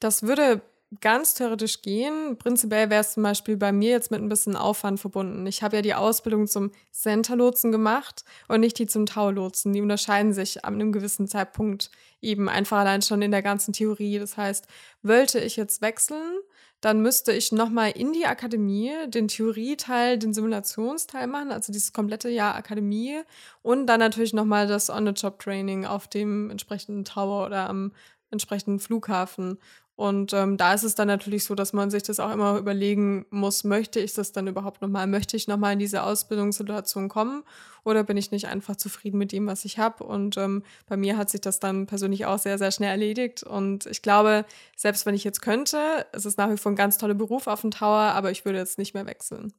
Das 0.00 0.22
würde 0.22 0.62
ganz 1.00 1.34
theoretisch 1.34 1.82
gehen. 1.82 2.38
Prinzipiell 2.38 2.88
wäre 2.88 3.02
es 3.02 3.12
zum 3.12 3.22
Beispiel 3.22 3.56
bei 3.56 3.72
mir 3.72 3.90
jetzt 3.90 4.10
mit 4.10 4.20
ein 4.20 4.28
bisschen 4.28 4.56
Aufwand 4.56 4.98
verbunden. 5.00 5.46
Ich 5.46 5.62
habe 5.62 5.76
ja 5.76 5.82
die 5.82 5.94
Ausbildung 5.94 6.46
zum 6.46 6.70
Center-Lotsen 6.92 7.72
gemacht 7.72 8.24
und 8.48 8.60
nicht 8.60 8.78
die 8.78 8.86
zum 8.86 9.04
Tau-Lotsen. 9.04 9.72
Die 9.72 9.82
unterscheiden 9.82 10.32
sich 10.32 10.64
an 10.64 10.74
einem 10.74 10.92
gewissen 10.92 11.28
Zeitpunkt 11.28 11.90
eben 12.22 12.48
einfach 12.48 12.78
allein 12.78 13.02
schon 13.02 13.22
in 13.22 13.30
der 13.30 13.42
ganzen 13.42 13.72
Theorie. 13.72 14.18
Das 14.18 14.36
heißt, 14.36 14.66
wollte 15.02 15.40
ich 15.40 15.56
jetzt 15.56 15.82
wechseln, 15.82 16.38
dann 16.80 17.02
müsste 17.02 17.32
ich 17.32 17.52
nochmal 17.52 17.90
in 17.90 18.12
die 18.12 18.26
Akademie 18.26 18.92
den 19.08 19.28
Theorieteil, 19.28 20.16
den 20.16 20.32
Simulationsteil 20.32 21.26
machen, 21.26 21.50
also 21.50 21.72
dieses 21.72 21.92
komplette 21.92 22.28
Jahr 22.28 22.54
Akademie 22.54 23.20
und 23.62 23.86
dann 23.86 24.00
natürlich 24.00 24.32
nochmal 24.32 24.68
das 24.68 24.88
On-the-Job-Training 24.88 25.86
auf 25.86 26.06
dem 26.06 26.50
entsprechenden 26.50 27.04
Tower 27.04 27.46
oder 27.46 27.68
am 27.68 27.92
entsprechenden 28.30 28.78
Flughafen. 28.78 29.58
Und 29.98 30.32
ähm, 30.32 30.56
da 30.56 30.74
ist 30.74 30.84
es 30.84 30.94
dann 30.94 31.08
natürlich 31.08 31.42
so, 31.42 31.56
dass 31.56 31.72
man 31.72 31.90
sich 31.90 32.04
das 32.04 32.20
auch 32.20 32.30
immer 32.30 32.56
überlegen 32.56 33.26
muss, 33.30 33.64
möchte 33.64 33.98
ich 33.98 34.14
das 34.14 34.30
dann 34.30 34.46
überhaupt 34.46 34.80
nochmal? 34.80 35.08
Möchte 35.08 35.36
ich 35.36 35.48
nochmal 35.48 35.72
in 35.72 35.80
diese 35.80 36.04
Ausbildungssituation 36.04 37.08
kommen? 37.08 37.42
Oder 37.82 38.04
bin 38.04 38.16
ich 38.16 38.30
nicht 38.30 38.46
einfach 38.46 38.76
zufrieden 38.76 39.18
mit 39.18 39.32
dem, 39.32 39.48
was 39.48 39.64
ich 39.64 39.80
habe? 39.80 40.04
Und 40.04 40.36
ähm, 40.36 40.62
bei 40.86 40.96
mir 40.96 41.16
hat 41.16 41.30
sich 41.30 41.40
das 41.40 41.58
dann 41.58 41.86
persönlich 41.86 42.26
auch 42.26 42.38
sehr, 42.38 42.58
sehr 42.58 42.70
schnell 42.70 42.90
erledigt. 42.90 43.42
Und 43.42 43.86
ich 43.86 44.00
glaube, 44.00 44.44
selbst 44.76 45.04
wenn 45.04 45.16
ich 45.16 45.24
jetzt 45.24 45.42
könnte, 45.42 46.06
es 46.12 46.26
ist 46.26 46.38
nach 46.38 46.48
wie 46.48 46.58
vor 46.58 46.70
ein 46.70 46.76
ganz 46.76 46.98
toller 46.98 47.14
Beruf 47.14 47.48
auf 47.48 47.62
dem 47.62 47.72
Tower, 47.72 48.12
aber 48.12 48.30
ich 48.30 48.44
würde 48.44 48.60
jetzt 48.60 48.78
nicht 48.78 48.94
mehr 48.94 49.06
wechseln. 49.06 49.52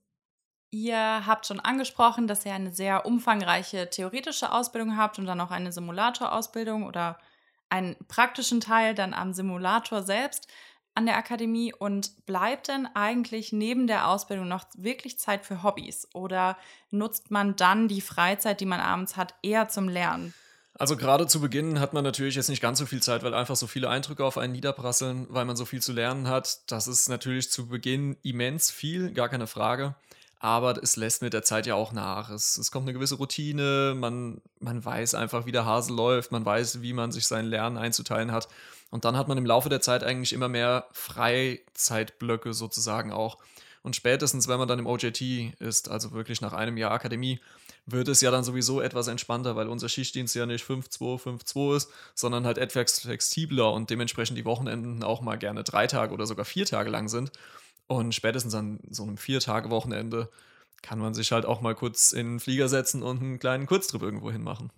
Ihr 0.71 1.25
habt 1.27 1.47
schon 1.47 1.59
angesprochen, 1.59 2.27
dass 2.27 2.45
ihr 2.45 2.53
eine 2.53 2.71
sehr 2.71 3.05
umfangreiche 3.05 3.89
theoretische 3.89 4.53
Ausbildung 4.53 4.95
habt 4.95 5.19
und 5.19 5.25
dann 5.25 5.41
auch 5.41 5.51
eine 5.51 5.73
Simulatorausbildung 5.73 6.85
oder 6.85 7.19
einen 7.69 7.95
praktischen 8.07 8.61
Teil 8.61 8.95
dann 8.95 9.13
am 9.13 9.33
Simulator 9.33 10.03
selbst 10.03 10.47
an 10.95 11.05
der 11.05 11.17
Akademie 11.17 11.73
und 11.73 12.25
bleibt 12.25 12.67
denn 12.67 12.87
eigentlich 12.93 13.53
neben 13.53 13.87
der 13.87 14.07
Ausbildung 14.07 14.47
noch 14.47 14.65
wirklich 14.75 15.19
Zeit 15.19 15.45
für 15.45 15.63
Hobbys 15.63 16.07
oder 16.13 16.57
nutzt 16.91 17.31
man 17.31 17.55
dann 17.55 17.87
die 17.87 18.01
Freizeit, 18.01 18.59
die 18.59 18.65
man 18.65 18.81
abends 18.81 19.15
hat, 19.15 19.35
eher 19.41 19.69
zum 19.69 19.87
Lernen? 19.87 20.33
Also 20.77 20.97
gerade 20.97 21.27
zu 21.27 21.41
Beginn 21.41 21.79
hat 21.79 21.93
man 21.93 22.03
natürlich 22.03 22.35
jetzt 22.35 22.49
nicht 22.49 22.61
ganz 22.61 22.79
so 22.79 22.85
viel 22.85 23.01
Zeit, 23.01 23.23
weil 23.23 23.33
einfach 23.33 23.55
so 23.55 23.67
viele 23.67 23.89
Eindrücke 23.89 24.23
auf 24.23 24.37
einen 24.37 24.53
niederprasseln, 24.53 25.27
weil 25.29 25.45
man 25.45 25.55
so 25.55 25.65
viel 25.65 25.81
zu 25.81 25.93
lernen 25.93 26.27
hat. 26.27 26.71
Das 26.71 26.87
ist 26.87 27.09
natürlich 27.09 27.51
zu 27.51 27.67
Beginn 27.67 28.17
immens 28.23 28.71
viel, 28.71 29.11
gar 29.11 29.29
keine 29.29 29.47
Frage 29.47 29.95
aber 30.39 30.81
es 30.81 30.95
lässt 30.95 31.21
mit 31.21 31.33
der 31.33 31.43
Zeit 31.43 31.67
ja 31.67 31.75
auch 31.75 31.91
nach. 31.91 32.29
Es, 32.29 32.57
es 32.57 32.71
kommt 32.71 32.85
eine 32.85 32.93
gewisse 32.93 33.15
Routine, 33.15 33.93
man, 33.95 34.41
man 34.59 34.83
weiß 34.83 35.13
einfach, 35.13 35.45
wie 35.45 35.51
der 35.51 35.65
Hase 35.65 35.93
läuft, 35.93 36.31
man 36.31 36.45
weiß, 36.45 36.81
wie 36.81 36.93
man 36.93 37.11
sich 37.11 37.27
sein 37.27 37.45
Lernen 37.45 37.77
einzuteilen 37.77 38.31
hat. 38.31 38.47
Und 38.89 39.05
dann 39.05 39.17
hat 39.17 39.27
man 39.27 39.37
im 39.37 39.45
Laufe 39.45 39.69
der 39.69 39.81
Zeit 39.81 40.03
eigentlich 40.03 40.33
immer 40.33 40.47
mehr 40.47 40.87
Freizeitblöcke 40.93 42.53
sozusagen 42.53 43.11
auch. 43.11 43.37
Und 43.83 43.95
spätestens, 43.95 44.47
wenn 44.47 44.59
man 44.59 44.67
dann 44.67 44.79
im 44.79 44.87
OJT 44.87 45.21
ist, 45.59 45.89
also 45.89 46.11
wirklich 46.11 46.41
nach 46.41 46.53
einem 46.53 46.77
Jahr 46.77 46.91
Akademie, 46.91 47.39
wird 47.85 48.07
es 48.07 48.21
ja 48.21 48.31
dann 48.31 48.43
sowieso 48.43 48.81
etwas 48.81 49.07
entspannter, 49.07 49.55
weil 49.55 49.67
unser 49.67 49.89
Schichtdienst 49.89 50.35
ja 50.35 50.45
nicht 50.45 50.65
5-2, 50.65 51.21
5-2 51.21 51.75
ist, 51.75 51.91
sondern 52.13 52.45
halt 52.45 52.57
etwas 52.57 52.99
flexibler 52.99 53.71
und 53.73 53.89
dementsprechend 53.89 54.37
die 54.37 54.45
Wochenenden 54.45 55.03
auch 55.03 55.21
mal 55.21 55.37
gerne 55.37 55.63
drei 55.63 55.87
Tage 55.87 56.13
oder 56.13 56.25
sogar 56.25 56.45
vier 56.45 56.65
Tage 56.65 56.89
lang 56.89 57.09
sind. 57.09 57.31
Und 57.89 58.13
spätestens 58.13 58.53
an 58.53 58.79
so 58.91 59.01
einem 59.01 59.17
Vier-Tage-Wochenende 59.17 60.29
kann 60.83 60.99
man 60.99 61.15
sich 61.15 61.31
halt 61.31 61.45
auch 61.45 61.59
mal 61.59 61.73
kurz 61.73 62.11
in 62.11 62.33
den 62.33 62.39
Flieger 62.39 62.69
setzen 62.69 63.01
und 63.01 63.19
einen 63.19 63.39
kleinen 63.39 63.65
Kurztrip 63.65 64.03
irgendwo 64.03 64.31
hin 64.31 64.43
machen. 64.43 64.71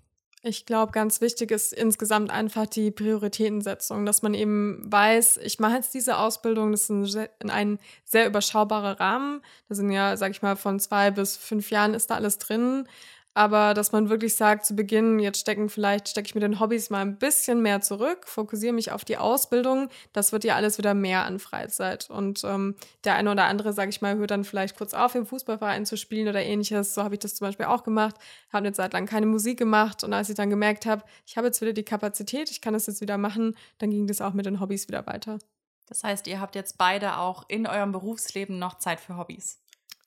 Ich 0.43 0.65
glaube, 0.65 0.93
ganz 0.93 1.19
wichtig 1.19 1.51
ist 1.51 1.73
insgesamt 1.73 2.31
einfach 2.31 2.65
die 2.65 2.89
Prioritätensetzung, 2.89 4.05
dass 4.05 4.21
man 4.23 4.33
eben 4.33 4.81
weiß, 4.91 5.37
ich 5.43 5.59
mache 5.59 5.75
jetzt 5.75 5.93
diese 5.93 6.17
Ausbildung, 6.17 6.71
das 6.71 6.89
ist 6.89 7.15
ein, 7.17 7.49
ein 7.49 7.79
sehr 8.05 8.25
überschaubarer 8.25 8.99
Rahmen. 8.99 9.41
Da 9.67 9.75
sind 9.75 9.91
ja, 9.91 10.15
sag 10.15 10.31
ich 10.31 10.41
mal, 10.41 10.55
von 10.55 10.79
zwei 10.79 11.11
bis 11.11 11.35
fünf 11.35 11.69
Jahren 11.69 11.93
ist 11.93 12.09
da 12.09 12.15
alles 12.15 12.37
drin 12.39 12.87
aber 13.33 13.73
dass 13.73 13.93
man 13.93 14.09
wirklich 14.09 14.35
sagt, 14.35 14.65
zu 14.65 14.75
Beginn, 14.75 15.19
jetzt 15.19 15.39
stecken 15.39 15.69
vielleicht, 15.69 16.09
stecke 16.09 16.27
ich 16.27 16.35
mit 16.35 16.43
den 16.43 16.59
Hobbys 16.59 16.89
mal 16.89 16.99
ein 16.99 17.17
bisschen 17.17 17.61
mehr 17.61 17.79
zurück, 17.79 18.27
fokussiere 18.27 18.73
mich 18.73 18.91
auf 18.91 19.05
die 19.05 19.17
Ausbildung, 19.17 19.87
das 20.11 20.33
wird 20.33 20.43
ja 20.43 20.55
alles 20.55 20.77
wieder 20.77 20.93
mehr 20.93 21.25
an 21.25 21.39
Freizeit. 21.39 22.09
Und 22.09 22.43
ähm, 22.43 22.75
der 23.05 23.15
eine 23.15 23.31
oder 23.31 23.45
andere, 23.45 23.71
sage 23.71 23.89
ich 23.89 24.01
mal, 24.01 24.17
hört 24.17 24.31
dann 24.31 24.43
vielleicht 24.43 24.77
kurz 24.77 24.93
auf, 24.93 25.15
im 25.15 25.25
Fußballverein 25.25 25.85
zu 25.85 25.95
spielen 25.95 26.27
oder 26.27 26.41
ähnliches. 26.41 26.93
So 26.93 27.03
habe 27.03 27.15
ich 27.15 27.19
das 27.19 27.35
zum 27.35 27.47
Beispiel 27.47 27.67
auch 27.67 27.83
gemacht, 27.83 28.15
habe 28.51 28.65
eine 28.65 28.73
Zeit 28.73 28.91
lang 28.91 29.05
keine 29.05 29.27
Musik 29.27 29.57
gemacht 29.57 30.03
und 30.03 30.13
als 30.13 30.29
ich 30.29 30.35
dann 30.35 30.49
gemerkt 30.49 30.85
habe, 30.85 31.03
ich 31.25 31.37
habe 31.37 31.47
jetzt 31.47 31.61
wieder 31.61 31.73
die 31.73 31.85
Kapazität, 31.85 32.51
ich 32.51 32.59
kann 32.59 32.73
das 32.73 32.87
jetzt 32.87 32.99
wieder 32.99 33.17
machen, 33.17 33.55
dann 33.77 33.91
ging 33.91 34.07
das 34.07 34.19
auch 34.19 34.33
mit 34.33 34.45
den 34.45 34.59
Hobbys 34.59 34.87
wieder 34.89 35.07
weiter. 35.07 35.39
Das 35.87 36.03
heißt, 36.03 36.27
ihr 36.27 36.39
habt 36.39 36.55
jetzt 36.55 36.77
beide 36.77 37.17
auch 37.17 37.43
in 37.47 37.67
eurem 37.67 37.91
Berufsleben 37.91 38.59
noch 38.59 38.77
Zeit 38.77 38.99
für 38.99 39.17
Hobbys. 39.17 39.60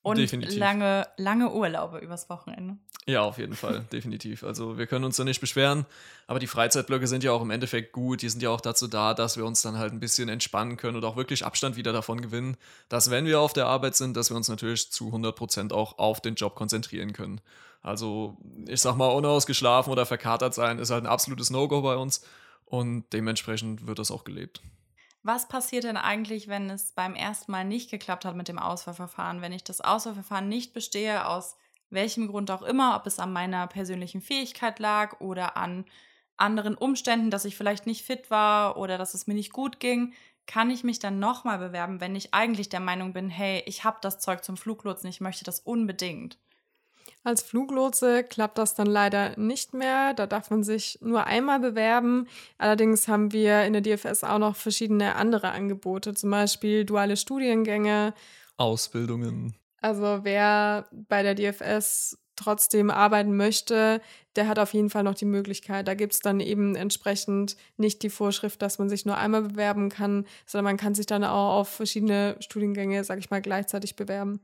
Und 0.04 0.18
Definitiv. 0.18 0.58
lange, 0.58 1.06
lange 1.16 1.50
Urlaube 1.50 1.96
übers 1.96 2.28
Wochenende. 2.28 2.76
Ja, 3.06 3.22
auf 3.22 3.38
jeden 3.38 3.54
Fall, 3.54 3.86
definitiv. 3.92 4.44
Also 4.44 4.76
wir 4.76 4.86
können 4.86 5.06
uns 5.06 5.16
da 5.16 5.24
nicht 5.24 5.40
beschweren, 5.40 5.86
aber 6.26 6.38
die 6.38 6.46
Freizeitblöcke 6.46 7.06
sind 7.06 7.24
ja 7.24 7.32
auch 7.32 7.40
im 7.40 7.50
Endeffekt 7.50 7.92
gut. 7.92 8.20
Die 8.20 8.28
sind 8.28 8.42
ja 8.42 8.50
auch 8.50 8.60
dazu 8.60 8.86
da, 8.86 9.14
dass 9.14 9.38
wir 9.38 9.46
uns 9.46 9.62
dann 9.62 9.78
halt 9.78 9.94
ein 9.94 10.00
bisschen 10.00 10.28
entspannen 10.28 10.76
können 10.76 10.98
und 10.98 11.04
auch 11.06 11.16
wirklich 11.16 11.46
Abstand 11.46 11.76
wieder 11.76 11.94
davon 11.94 12.20
gewinnen, 12.20 12.58
dass 12.90 13.10
wenn 13.10 13.24
wir 13.24 13.40
auf 13.40 13.54
der 13.54 13.64
Arbeit 13.64 13.96
sind, 13.96 14.14
dass 14.14 14.28
wir 14.28 14.36
uns 14.36 14.50
natürlich 14.50 14.92
zu 14.92 15.06
100 15.06 15.34
Prozent 15.34 15.72
auch 15.72 15.96
auf 15.96 16.20
den 16.20 16.34
Job 16.34 16.54
konzentrieren 16.54 17.14
können. 17.14 17.40
Also 17.80 18.36
ich 18.68 18.82
sag 18.82 18.96
mal, 18.96 19.08
unausgeschlafen 19.08 19.90
oder 19.90 20.04
verkatert 20.04 20.52
sein 20.52 20.78
ist 20.78 20.90
halt 20.90 21.04
ein 21.04 21.10
absolutes 21.10 21.48
No-Go 21.48 21.80
bei 21.80 21.96
uns 21.96 22.22
und 22.66 23.04
dementsprechend 23.14 23.86
wird 23.86 23.98
das 23.98 24.10
auch 24.10 24.24
gelebt. 24.24 24.60
Was 25.26 25.48
passiert 25.48 25.84
denn 25.84 25.96
eigentlich, 25.96 26.48
wenn 26.48 26.68
es 26.68 26.92
beim 26.92 27.14
ersten 27.14 27.50
Mal 27.50 27.64
nicht 27.64 27.90
geklappt 27.90 28.26
hat 28.26 28.36
mit 28.36 28.46
dem 28.46 28.58
Auswahlverfahren? 28.58 29.40
Wenn 29.40 29.52
ich 29.52 29.64
das 29.64 29.80
Auswahlverfahren 29.80 30.50
nicht 30.50 30.74
bestehe, 30.74 31.26
aus 31.26 31.56
welchem 31.88 32.26
Grund 32.28 32.50
auch 32.50 32.60
immer, 32.60 32.94
ob 32.94 33.06
es 33.06 33.18
an 33.18 33.32
meiner 33.32 33.66
persönlichen 33.66 34.20
Fähigkeit 34.20 34.78
lag 34.78 35.20
oder 35.20 35.56
an 35.56 35.86
anderen 36.36 36.74
Umständen, 36.74 37.30
dass 37.30 37.46
ich 37.46 37.56
vielleicht 37.56 37.86
nicht 37.86 38.04
fit 38.04 38.30
war 38.30 38.76
oder 38.76 38.98
dass 38.98 39.14
es 39.14 39.26
mir 39.26 39.32
nicht 39.32 39.54
gut 39.54 39.80
ging, 39.80 40.12
kann 40.46 40.70
ich 40.70 40.84
mich 40.84 40.98
dann 40.98 41.20
nochmal 41.20 41.58
bewerben, 41.58 42.02
wenn 42.02 42.16
ich 42.16 42.34
eigentlich 42.34 42.68
der 42.68 42.80
Meinung 42.80 43.14
bin, 43.14 43.30
hey, 43.30 43.62
ich 43.64 43.82
habe 43.82 43.96
das 44.02 44.18
Zeug 44.18 44.44
zum 44.44 44.58
Fluglotsen, 44.58 45.08
ich 45.08 45.22
möchte 45.22 45.44
das 45.44 45.58
unbedingt. 45.60 46.38
Als 47.24 47.40
Fluglotse 47.40 48.22
klappt 48.22 48.58
das 48.58 48.74
dann 48.74 48.86
leider 48.86 49.38
nicht 49.38 49.72
mehr. 49.72 50.12
Da 50.12 50.26
darf 50.26 50.50
man 50.50 50.62
sich 50.62 50.98
nur 51.00 51.26
einmal 51.26 51.58
bewerben. 51.58 52.28
Allerdings 52.58 53.08
haben 53.08 53.32
wir 53.32 53.62
in 53.64 53.72
der 53.72 53.80
DFS 53.80 54.24
auch 54.24 54.38
noch 54.38 54.56
verschiedene 54.56 55.16
andere 55.16 55.52
Angebote, 55.52 56.12
zum 56.12 56.30
Beispiel 56.30 56.84
duale 56.84 57.16
Studiengänge. 57.16 58.12
Ausbildungen. 58.58 59.56
Also 59.80 60.20
wer 60.22 60.86
bei 60.92 61.22
der 61.22 61.34
DFS 61.34 62.18
trotzdem 62.36 62.90
arbeiten 62.90 63.36
möchte, 63.36 64.02
der 64.36 64.46
hat 64.46 64.58
auf 64.58 64.74
jeden 64.74 64.90
Fall 64.90 65.02
noch 65.02 65.14
die 65.14 65.24
Möglichkeit. 65.24 65.88
Da 65.88 65.94
gibt 65.94 66.12
es 66.12 66.20
dann 66.20 66.40
eben 66.40 66.74
entsprechend 66.74 67.56
nicht 67.78 68.02
die 68.02 68.10
Vorschrift, 68.10 68.60
dass 68.60 68.78
man 68.78 68.90
sich 68.90 69.06
nur 69.06 69.16
einmal 69.16 69.42
bewerben 69.42 69.88
kann, 69.88 70.26
sondern 70.44 70.64
man 70.64 70.76
kann 70.76 70.94
sich 70.94 71.06
dann 71.06 71.24
auch 71.24 71.54
auf 71.54 71.68
verschiedene 71.68 72.36
Studiengänge, 72.40 73.02
sag 73.04 73.18
ich 73.18 73.30
mal, 73.30 73.40
gleichzeitig 73.40 73.96
bewerben. 73.96 74.40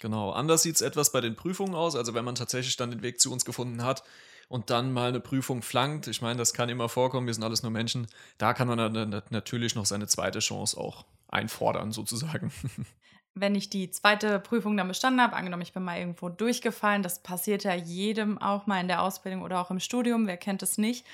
Genau, 0.00 0.30
anders 0.30 0.62
sieht 0.62 0.76
es 0.76 0.80
etwas 0.80 1.12
bei 1.12 1.20
den 1.20 1.36
Prüfungen 1.36 1.74
aus. 1.74 1.94
Also 1.94 2.14
wenn 2.14 2.24
man 2.24 2.34
tatsächlich 2.34 2.76
dann 2.76 2.90
den 2.90 3.02
Weg 3.02 3.20
zu 3.20 3.30
uns 3.30 3.44
gefunden 3.44 3.84
hat 3.84 4.02
und 4.48 4.70
dann 4.70 4.92
mal 4.92 5.10
eine 5.10 5.20
Prüfung 5.20 5.62
flankt, 5.62 6.08
ich 6.08 6.22
meine, 6.22 6.38
das 6.38 6.52
kann 6.52 6.68
immer 6.68 6.88
vorkommen, 6.88 7.26
wir 7.26 7.34
sind 7.34 7.44
alles 7.44 7.62
nur 7.62 7.70
Menschen, 7.70 8.08
da 8.38 8.54
kann 8.54 8.66
man 8.66 8.78
dann 8.78 9.22
natürlich 9.30 9.74
noch 9.74 9.86
seine 9.86 10.06
zweite 10.06 10.40
Chance 10.40 10.76
auch 10.78 11.04
einfordern, 11.28 11.92
sozusagen. 11.92 12.50
wenn 13.34 13.54
ich 13.54 13.70
die 13.70 13.90
zweite 13.90 14.40
Prüfung 14.40 14.76
dann 14.76 14.88
bestanden 14.88 15.20
habe, 15.20 15.36
angenommen, 15.36 15.62
ich 15.62 15.72
bin 15.72 15.84
mal 15.84 15.98
irgendwo 15.98 16.28
durchgefallen, 16.28 17.02
das 17.02 17.22
passiert 17.22 17.64
ja 17.64 17.74
jedem 17.74 18.38
auch 18.38 18.66
mal 18.66 18.80
in 18.80 18.88
der 18.88 19.02
Ausbildung 19.02 19.42
oder 19.42 19.60
auch 19.60 19.70
im 19.70 19.80
Studium, 19.80 20.26
wer 20.26 20.36
kennt 20.36 20.62
es 20.62 20.78
nicht, 20.78 21.06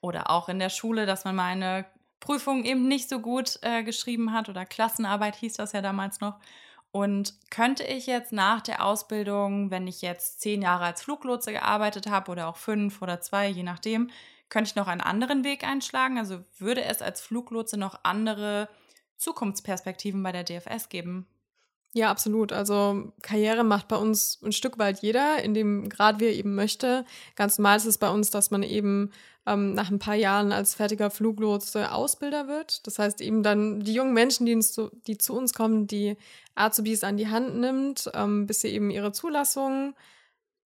oder 0.00 0.30
auch 0.30 0.48
in 0.48 0.58
der 0.58 0.70
Schule, 0.70 1.06
dass 1.06 1.24
man 1.24 1.34
mal 1.34 1.50
eine 1.50 1.86
Prüfung 2.20 2.64
eben 2.64 2.88
nicht 2.88 3.08
so 3.08 3.20
gut 3.20 3.58
äh, 3.62 3.82
geschrieben 3.82 4.32
hat 4.32 4.48
oder 4.48 4.64
Klassenarbeit 4.64 5.36
hieß 5.36 5.54
das 5.54 5.72
ja 5.72 5.82
damals 5.82 6.20
noch. 6.20 6.38
Und 6.94 7.34
könnte 7.50 7.82
ich 7.82 8.06
jetzt 8.06 8.30
nach 8.30 8.60
der 8.60 8.84
Ausbildung, 8.84 9.72
wenn 9.72 9.88
ich 9.88 10.00
jetzt 10.00 10.40
zehn 10.40 10.62
Jahre 10.62 10.84
als 10.84 11.02
Fluglotse 11.02 11.50
gearbeitet 11.50 12.06
habe 12.06 12.30
oder 12.30 12.46
auch 12.46 12.56
fünf 12.56 13.02
oder 13.02 13.20
zwei, 13.20 13.48
je 13.48 13.64
nachdem, 13.64 14.10
könnte 14.48 14.68
ich 14.68 14.76
noch 14.76 14.86
einen 14.86 15.00
anderen 15.00 15.42
Weg 15.42 15.64
einschlagen? 15.64 16.18
Also 16.18 16.44
würde 16.56 16.84
es 16.84 17.02
als 17.02 17.20
Fluglotse 17.20 17.78
noch 17.78 17.98
andere 18.04 18.68
Zukunftsperspektiven 19.16 20.22
bei 20.22 20.30
der 20.30 20.44
DFS 20.44 20.88
geben? 20.88 21.26
Ja, 21.96 22.10
absolut. 22.10 22.52
Also 22.52 23.12
Karriere 23.22 23.62
macht 23.62 23.86
bei 23.86 23.94
uns 23.96 24.40
ein 24.42 24.50
Stück 24.50 24.78
weit 24.78 25.00
jeder, 25.00 25.40
in 25.44 25.54
dem 25.54 25.88
Grad 25.88 26.18
wir 26.18 26.30
eben 26.32 26.56
möchte. 26.56 27.04
Ganz 27.36 27.56
normal 27.56 27.76
ist 27.76 27.86
es 27.86 27.98
bei 27.98 28.10
uns, 28.10 28.32
dass 28.32 28.50
man 28.50 28.64
eben 28.64 29.12
ähm, 29.46 29.74
nach 29.74 29.92
ein 29.92 30.00
paar 30.00 30.16
Jahren 30.16 30.50
als 30.50 30.74
fertiger 30.74 31.08
Fluglotse 31.08 31.92
Ausbilder 31.92 32.48
wird. 32.48 32.84
Das 32.88 32.98
heißt 32.98 33.20
eben 33.20 33.44
dann 33.44 33.78
die 33.78 33.94
jungen 33.94 34.12
Menschen, 34.12 34.44
die, 34.44 34.58
zu, 34.58 34.90
die 35.06 35.18
zu 35.18 35.34
uns 35.36 35.54
kommen, 35.54 35.86
die 35.86 36.16
Azubis 36.56 37.04
an 37.04 37.16
die 37.16 37.28
Hand 37.28 37.56
nimmt, 37.60 38.10
ähm, 38.12 38.46
bis 38.48 38.62
sie 38.62 38.68
eben 38.68 38.90
ihre 38.90 39.12
Zulassung 39.12 39.94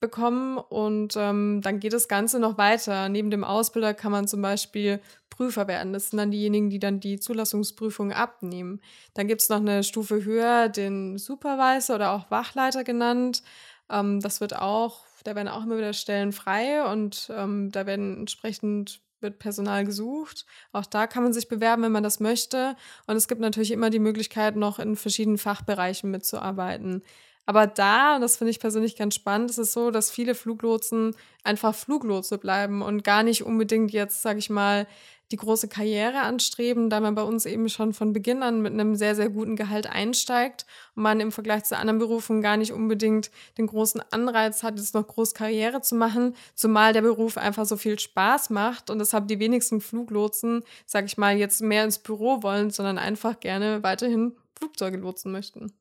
bekommen 0.00 0.58
und 0.58 1.14
ähm, 1.16 1.60
dann 1.62 1.80
geht 1.80 1.92
das 1.92 2.08
Ganze 2.08 2.38
noch 2.38 2.58
weiter. 2.58 3.08
Neben 3.08 3.30
dem 3.30 3.44
Ausbilder 3.44 3.94
kann 3.94 4.12
man 4.12 4.28
zum 4.28 4.42
Beispiel 4.42 5.00
Prüfer 5.30 5.68
werden. 5.68 5.92
Das 5.92 6.10
sind 6.10 6.18
dann 6.18 6.30
diejenigen, 6.30 6.70
die 6.70 6.78
dann 6.78 7.00
die 7.00 7.18
Zulassungsprüfung 7.18 8.12
abnehmen. 8.12 8.80
Dann 9.14 9.28
gibt 9.28 9.40
es 9.40 9.48
noch 9.48 9.58
eine 9.58 9.84
Stufe 9.84 10.24
höher, 10.24 10.68
den 10.68 11.18
Supervisor 11.18 11.96
oder 11.96 12.12
auch 12.12 12.30
Wachleiter 12.30 12.84
genannt. 12.84 13.42
Ähm, 13.90 14.20
das 14.20 14.40
wird 14.40 14.56
auch, 14.56 15.04
da 15.24 15.34
werden 15.34 15.48
auch 15.48 15.64
immer 15.64 15.78
wieder 15.78 15.92
Stellen 15.92 16.32
frei 16.32 16.84
und 16.84 17.30
ähm, 17.34 17.70
da 17.72 17.86
werden 17.86 18.18
entsprechend 18.18 19.00
wird 19.20 19.38
Personal 19.38 19.84
gesucht. 19.84 20.46
Auch 20.72 20.86
da 20.86 21.06
kann 21.06 21.22
man 21.22 21.32
sich 21.32 21.48
bewerben, 21.48 21.82
wenn 21.82 21.92
man 21.92 22.04
das 22.04 22.20
möchte. 22.20 22.76
Und 23.06 23.16
es 23.16 23.28
gibt 23.28 23.40
natürlich 23.40 23.72
immer 23.72 23.90
die 23.90 23.98
Möglichkeit, 23.98 24.56
noch 24.56 24.78
in 24.78 24.96
verschiedenen 24.96 25.38
Fachbereichen 25.38 26.10
mitzuarbeiten. 26.10 27.02
Aber 27.48 27.66
da, 27.66 28.16
und 28.16 28.20
das 28.20 28.36
finde 28.36 28.50
ich 28.50 28.60
persönlich 28.60 28.94
ganz 28.94 29.14
spannend, 29.14 29.48
ist 29.48 29.56
es 29.56 29.72
so, 29.72 29.90
dass 29.90 30.10
viele 30.10 30.34
Fluglotsen 30.34 31.16
einfach 31.44 31.74
Fluglotse 31.74 32.36
bleiben 32.36 32.82
und 32.82 33.04
gar 33.04 33.22
nicht 33.22 33.42
unbedingt 33.42 33.90
jetzt, 33.90 34.20
sage 34.20 34.38
ich 34.38 34.50
mal, 34.50 34.86
die 35.30 35.36
große 35.36 35.66
Karriere 35.68 36.20
anstreben, 36.20 36.90
da 36.90 37.00
man 37.00 37.14
bei 37.14 37.22
uns 37.22 37.46
eben 37.46 37.70
schon 37.70 37.94
von 37.94 38.12
Beginn 38.12 38.42
an 38.42 38.60
mit 38.60 38.74
einem 38.74 38.96
sehr, 38.96 39.14
sehr 39.14 39.30
guten 39.30 39.56
Gehalt 39.56 39.86
einsteigt 39.86 40.66
und 40.94 41.04
man 41.04 41.20
im 41.20 41.32
Vergleich 41.32 41.64
zu 41.64 41.78
anderen 41.78 41.98
Berufen 41.98 42.42
gar 42.42 42.58
nicht 42.58 42.72
unbedingt 42.74 43.30
den 43.56 43.66
großen 43.66 44.02
Anreiz 44.10 44.62
hat, 44.62 44.78
jetzt 44.78 44.92
noch 44.92 45.06
groß 45.06 45.32
Karriere 45.32 45.80
zu 45.80 45.94
machen, 45.94 46.36
zumal 46.54 46.92
der 46.92 47.00
Beruf 47.00 47.38
einfach 47.38 47.64
so 47.64 47.78
viel 47.78 47.98
Spaß 47.98 48.50
macht 48.50 48.90
und 48.90 48.98
deshalb 48.98 49.26
die 49.26 49.38
wenigsten 49.38 49.80
Fluglotsen, 49.80 50.64
sage 50.84 51.06
ich 51.06 51.16
mal, 51.16 51.38
jetzt 51.38 51.62
mehr 51.62 51.84
ins 51.84 51.98
Büro 51.98 52.42
wollen, 52.42 52.68
sondern 52.68 52.98
einfach 52.98 53.40
gerne 53.40 53.82
weiterhin 53.82 54.36
Flugzeuge 54.54 54.98
lotsen 54.98 55.32
möchten. 55.32 55.72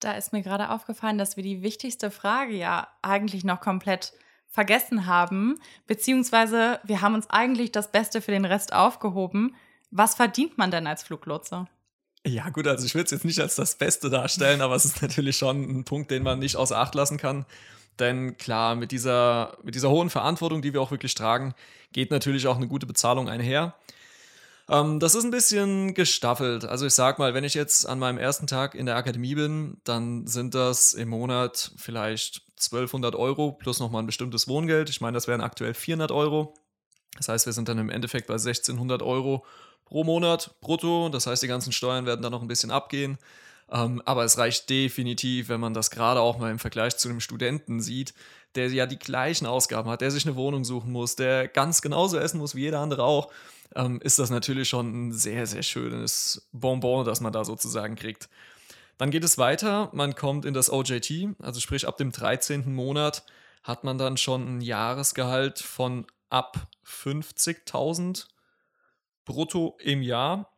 Da 0.00 0.12
ist 0.12 0.32
mir 0.32 0.42
gerade 0.42 0.70
aufgefallen, 0.70 1.18
dass 1.18 1.36
wir 1.36 1.42
die 1.42 1.62
wichtigste 1.62 2.10
Frage 2.10 2.54
ja 2.54 2.88
eigentlich 3.02 3.44
noch 3.44 3.60
komplett 3.60 4.12
vergessen 4.48 5.06
haben, 5.06 5.58
beziehungsweise 5.86 6.80
wir 6.84 7.02
haben 7.02 7.14
uns 7.14 7.28
eigentlich 7.28 7.72
das 7.72 7.92
Beste 7.92 8.22
für 8.22 8.30
den 8.30 8.44
Rest 8.44 8.72
aufgehoben. 8.72 9.54
Was 9.90 10.14
verdient 10.14 10.56
man 10.58 10.70
denn 10.70 10.86
als 10.86 11.02
Fluglotse? 11.02 11.66
Ja, 12.26 12.48
gut, 12.48 12.66
also 12.66 12.84
ich 12.84 12.94
würde 12.94 13.04
es 13.04 13.10
jetzt 13.12 13.24
nicht 13.24 13.40
als 13.40 13.54
das 13.54 13.76
Beste 13.76 14.10
darstellen, 14.10 14.60
aber 14.60 14.74
es 14.74 14.84
ist 14.84 15.00
natürlich 15.02 15.36
schon 15.36 15.62
ein 15.62 15.84
Punkt, 15.84 16.10
den 16.10 16.22
man 16.22 16.38
nicht 16.38 16.56
außer 16.56 16.76
Acht 16.76 16.94
lassen 16.94 17.18
kann. 17.18 17.46
Denn 17.98 18.36
klar, 18.36 18.74
mit 18.74 18.92
dieser, 18.92 19.56
mit 19.62 19.74
dieser 19.74 19.90
hohen 19.90 20.10
Verantwortung, 20.10 20.60
die 20.60 20.72
wir 20.72 20.82
auch 20.82 20.90
wirklich 20.90 21.14
tragen, 21.14 21.54
geht 21.92 22.10
natürlich 22.10 22.46
auch 22.46 22.56
eine 22.56 22.66
gute 22.66 22.86
Bezahlung 22.86 23.28
einher. 23.28 23.74
Ähm, 24.68 24.98
das 25.00 25.14
ist 25.14 25.24
ein 25.24 25.30
bisschen 25.30 25.94
gestaffelt. 25.94 26.64
Also 26.64 26.86
ich 26.86 26.94
sag 26.94 27.18
mal, 27.18 27.34
wenn 27.34 27.44
ich 27.44 27.54
jetzt 27.54 27.86
an 27.86 27.98
meinem 27.98 28.18
ersten 28.18 28.46
Tag 28.46 28.74
in 28.74 28.86
der 28.86 28.96
Akademie 28.96 29.34
bin, 29.34 29.80
dann 29.84 30.26
sind 30.26 30.54
das 30.54 30.92
im 30.92 31.08
Monat 31.08 31.72
vielleicht 31.76 32.42
1200 32.58 33.14
Euro 33.14 33.52
plus 33.52 33.80
nochmal 33.80 34.02
ein 34.02 34.06
bestimmtes 34.06 34.48
Wohngeld. 34.48 34.90
Ich 34.90 35.00
meine, 35.00 35.14
das 35.14 35.28
wären 35.28 35.40
aktuell 35.40 35.74
400 35.74 36.10
Euro. 36.10 36.54
Das 37.16 37.28
heißt, 37.28 37.46
wir 37.46 37.52
sind 37.52 37.68
dann 37.68 37.78
im 37.78 37.90
Endeffekt 37.90 38.26
bei 38.26 38.34
1600 38.34 39.02
Euro 39.02 39.44
pro 39.84 40.04
Monat 40.04 40.54
brutto. 40.60 41.08
Das 41.10 41.26
heißt, 41.26 41.42
die 41.42 41.48
ganzen 41.48 41.72
Steuern 41.72 42.06
werden 42.06 42.22
dann 42.22 42.32
noch 42.32 42.42
ein 42.42 42.48
bisschen 42.48 42.70
abgehen. 42.70 43.18
Ähm, 43.70 44.00
aber 44.04 44.24
es 44.24 44.38
reicht 44.38 44.70
definitiv, 44.70 45.48
wenn 45.48 45.60
man 45.60 45.74
das 45.74 45.90
gerade 45.90 46.20
auch 46.20 46.38
mal 46.38 46.50
im 46.50 46.58
Vergleich 46.58 46.96
zu 46.96 47.08
einem 47.08 47.20
Studenten 47.20 47.80
sieht, 47.80 48.14
der 48.54 48.68
ja 48.68 48.86
die 48.86 48.98
gleichen 48.98 49.46
Ausgaben 49.46 49.90
hat, 49.90 50.00
der 50.00 50.10
sich 50.10 50.26
eine 50.26 50.36
Wohnung 50.36 50.64
suchen 50.64 50.92
muss, 50.92 51.16
der 51.16 51.48
ganz 51.48 51.82
genauso 51.82 52.18
essen 52.18 52.38
muss 52.38 52.54
wie 52.54 52.62
jeder 52.62 52.80
andere 52.80 53.02
auch 53.02 53.30
ähm, 53.74 54.00
ist 54.02 54.18
das 54.18 54.30
natürlich 54.30 54.68
schon 54.68 55.08
ein 55.08 55.12
sehr, 55.12 55.46
sehr 55.46 55.62
schönes 55.62 56.48
Bonbon, 56.52 57.04
das 57.04 57.20
man 57.20 57.32
da 57.32 57.44
sozusagen 57.44 57.96
kriegt. 57.96 58.28
Dann 58.98 59.10
geht 59.10 59.24
es 59.24 59.38
weiter, 59.38 59.90
man 59.92 60.14
kommt 60.14 60.44
in 60.44 60.54
das 60.54 60.70
OJT, 60.70 61.36
also 61.40 61.60
sprich 61.60 61.86
ab 61.86 61.98
dem 61.98 62.12
13. 62.12 62.72
Monat 62.74 63.24
hat 63.62 63.84
man 63.84 63.98
dann 63.98 64.16
schon 64.16 64.58
ein 64.58 64.60
Jahresgehalt 64.60 65.58
von 65.58 66.06
ab 66.30 66.68
50.000 66.86 68.26
brutto 69.24 69.76
im 69.80 70.02
Jahr. 70.02 70.55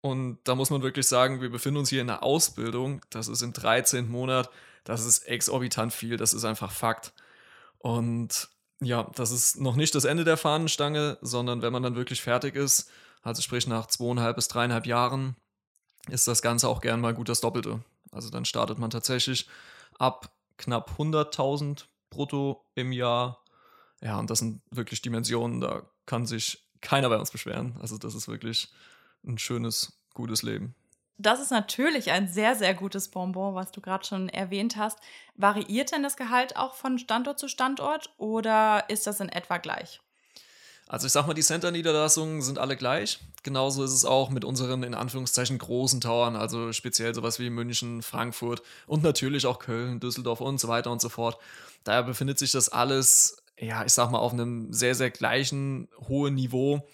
Und 0.00 0.38
da 0.44 0.54
muss 0.54 0.70
man 0.70 0.82
wirklich 0.82 1.08
sagen, 1.08 1.40
wir 1.40 1.50
befinden 1.50 1.78
uns 1.78 1.88
hier 1.88 2.00
in 2.00 2.06
der 2.06 2.22
Ausbildung. 2.22 3.02
Das 3.10 3.28
ist 3.28 3.42
im 3.42 3.52
13. 3.52 4.08
Monat. 4.08 4.48
Das 4.84 5.04
ist 5.04 5.26
exorbitant 5.26 5.92
viel. 5.92 6.16
Das 6.16 6.32
ist 6.32 6.44
einfach 6.44 6.70
Fakt. 6.70 7.12
Und 7.78 8.48
ja, 8.80 9.10
das 9.14 9.30
ist 9.30 9.60
noch 9.60 9.76
nicht 9.76 9.94
das 9.94 10.04
Ende 10.04 10.24
der 10.24 10.36
Fahnenstange, 10.36 11.18
sondern 11.20 11.62
wenn 11.62 11.72
man 11.72 11.82
dann 11.82 11.96
wirklich 11.96 12.22
fertig 12.22 12.54
ist, 12.54 12.90
also 13.22 13.42
sprich 13.42 13.66
nach 13.66 13.86
zweieinhalb 13.86 14.36
bis 14.36 14.48
dreieinhalb 14.48 14.86
Jahren, 14.86 15.36
ist 16.08 16.28
das 16.28 16.42
Ganze 16.42 16.68
auch 16.68 16.80
gern 16.80 17.00
mal 17.00 17.14
gut 17.14 17.28
das 17.28 17.40
Doppelte. 17.40 17.82
Also 18.12 18.30
dann 18.30 18.44
startet 18.44 18.78
man 18.78 18.90
tatsächlich 18.90 19.48
ab 19.98 20.32
knapp 20.56 20.92
100.000 20.98 21.84
brutto 22.10 22.64
im 22.74 22.92
Jahr. 22.92 23.42
Ja, 24.00 24.18
und 24.18 24.30
das 24.30 24.38
sind 24.38 24.62
wirklich 24.70 25.02
Dimensionen, 25.02 25.60
da 25.60 25.82
kann 26.06 26.26
sich 26.26 26.64
keiner 26.80 27.08
bei 27.08 27.18
uns 27.18 27.30
beschweren. 27.30 27.76
Also 27.80 27.98
das 27.98 28.14
ist 28.14 28.28
wirklich 28.28 28.70
ein 29.28 29.38
schönes, 29.38 30.00
gutes 30.14 30.42
Leben. 30.42 30.74
Das 31.20 31.40
ist 31.40 31.50
natürlich 31.50 32.12
ein 32.12 32.28
sehr, 32.28 32.54
sehr 32.54 32.74
gutes 32.74 33.08
Bonbon, 33.08 33.56
was 33.56 33.72
du 33.72 33.80
gerade 33.80 34.06
schon 34.06 34.28
erwähnt 34.28 34.76
hast. 34.76 34.98
Variiert 35.34 35.90
denn 35.90 36.04
das 36.04 36.16
Gehalt 36.16 36.56
auch 36.56 36.74
von 36.74 36.98
Standort 36.98 37.40
zu 37.40 37.48
Standort 37.48 38.14
oder 38.18 38.84
ist 38.88 39.06
das 39.08 39.18
in 39.18 39.28
etwa 39.28 39.58
gleich? 39.58 40.00
Also 40.86 41.06
ich 41.06 41.12
sag 41.12 41.26
mal, 41.26 41.34
die 41.34 41.42
Center-Niederlassungen 41.42 42.40
sind 42.40 42.58
alle 42.58 42.76
gleich. 42.76 43.18
Genauso 43.42 43.84
ist 43.84 43.92
es 43.92 44.04
auch 44.04 44.30
mit 44.30 44.44
unseren 44.44 44.84
in 44.84 44.94
Anführungszeichen 44.94 45.58
großen 45.58 46.00
Towern, 46.00 46.34
also 46.34 46.72
speziell 46.72 47.14
sowas 47.14 47.38
wie 47.38 47.50
München, 47.50 48.02
Frankfurt 48.02 48.62
und 48.86 49.02
natürlich 49.02 49.44
auch 49.44 49.58
Köln, 49.58 50.00
Düsseldorf 50.00 50.40
und 50.40 50.58
so 50.58 50.68
weiter 50.68 50.90
und 50.90 51.00
so 51.00 51.08
fort. 51.08 51.36
Daher 51.84 52.04
befindet 52.04 52.38
sich 52.38 52.52
das 52.52 52.68
alles, 52.68 53.42
ja, 53.58 53.84
ich 53.84 53.92
sag 53.92 54.10
mal, 54.10 54.18
auf 54.18 54.32
einem 54.32 54.72
sehr, 54.72 54.94
sehr 54.94 55.10
gleichen 55.10 55.88
hohen 56.08 56.34
Niveau 56.34 56.88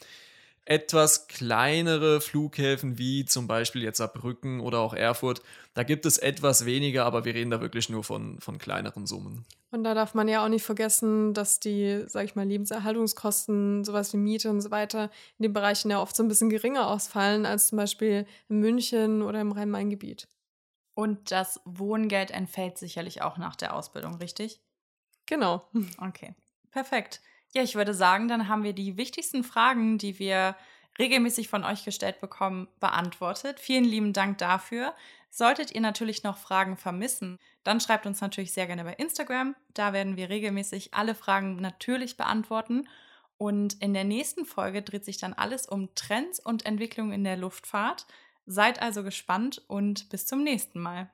etwas 0.67 1.29
kleinere 1.29 2.21
Flughäfen 2.21 2.99
wie 2.99 3.25
zum 3.25 3.47
Beispiel 3.47 3.83
jetzt 3.83 3.99
Saarbrücken 3.99 4.61
oder 4.61 4.81
auch 4.81 4.95
Erfurt, 4.95 5.43
da 5.75 5.83
gibt 5.83 6.07
es 6.07 6.19
etwas 6.19 6.65
weniger, 6.65 7.05
aber 7.05 7.25
wir 7.25 7.35
reden 7.35 7.51
da 7.51 7.61
wirklich 7.61 7.89
nur 7.89 8.05
von, 8.05 8.41
von 8.41 8.59
kleineren 8.59 9.07
Summen. 9.07 9.45
Und 9.71 9.85
da 9.85 9.93
darf 9.95 10.15
man 10.15 10.29
ja 10.29 10.45
auch 10.45 10.49
nicht 10.49 10.63
vergessen, 10.63 11.35
dass 11.35 11.59
die, 11.61 12.05
sag 12.07 12.25
ich 12.25 12.37
mal, 12.37 12.47
Lebenserhaltungskosten, 12.47 13.85
sowas 13.85 14.13
wie 14.13 14.19
Miete 14.19 14.49
und 14.49 14.61
so 14.61 14.71
weiter, 14.71 15.11
in 15.39 15.43
den 15.43 15.53
Bereichen 15.53 15.91
ja 15.91 16.01
oft 16.01 16.15
so 16.15 16.23
ein 16.23 16.29
bisschen 16.29 16.49
geringer 16.49 16.89
ausfallen 16.89 17.45
als 17.45 17.69
zum 17.69 17.79
Beispiel 17.79 18.27
in 18.49 18.61
München 18.61 19.23
oder 19.23 19.41
im 19.41 19.53
Rhein-Main-Gebiet. 19.53 20.29
Und 20.95 21.33
das 21.33 21.61
Wohngeld 21.65 22.31
entfällt 22.31 22.79
sicherlich 22.79 23.23
auch 23.23 23.37
nach 23.37 23.57
der 23.57 23.75
Ausbildung, 23.75 24.15
richtig? 24.15 24.61
Genau. 25.27 25.69
Okay, 25.99 26.35
perfekt. 26.71 27.21
Ja, 27.55 27.63
ich 27.63 27.77
würde 27.77 27.95
sagen, 27.95 28.27
dann 28.27 28.49
haben 28.49 28.65
wir 28.65 28.73
die 28.73 28.97
wichtigsten 28.97 29.45
Fragen, 29.45 29.97
die 29.97 30.19
wir 30.19 30.57
regelmäßig 30.99 31.49
von 31.49 31.65
euch 31.65 31.85
gestellt 31.85 32.21
bekommen, 32.21 32.69
beantwortet. 32.81 33.61
Vielen 33.61 33.85
lieben 33.85 34.13
Dank 34.13 34.39
dafür. 34.39 34.93
Solltet 35.31 35.73
ihr 35.73 35.81
natürlich 35.81 36.23
noch 36.25 36.37
Fragen 36.37 36.77
vermissen, 36.77 37.39
dann 37.65 37.81
schreibt 37.81 38.07
uns 38.07 38.21
natürlich 38.21 38.53
sehr 38.53 38.67
gerne 38.67 38.85
bei 38.85 38.93
Instagram. 38.95 39.57
Da 39.73 39.93
werden 39.93 40.17
wir 40.17 40.29
regelmäßig 40.29 40.95
alle 40.95 41.15
Fragen 41.15 41.57
natürlich 41.57 42.17
beantworten. 42.17 42.89
Und 43.39 43.81
in 43.83 43.95
der 43.95 44.05
nächsten 44.05 44.45
Folge 44.45 44.83
dreht 44.83 45.05
sich 45.05 45.19
dann 45.19 45.33
alles 45.33 45.67
um 45.67 45.93
Trends 45.95 46.39
und 46.39 46.67
Entwicklungen 46.67 47.13
in 47.13 47.25
der 47.25 47.37
Luftfahrt. 47.37 48.07
Seid 48.47 48.83
also 48.83 49.03
gespannt 49.03 49.63
und 49.67 50.09
bis 50.11 50.27
zum 50.27 50.45
nächsten 50.45 50.81
Mal. 50.81 51.11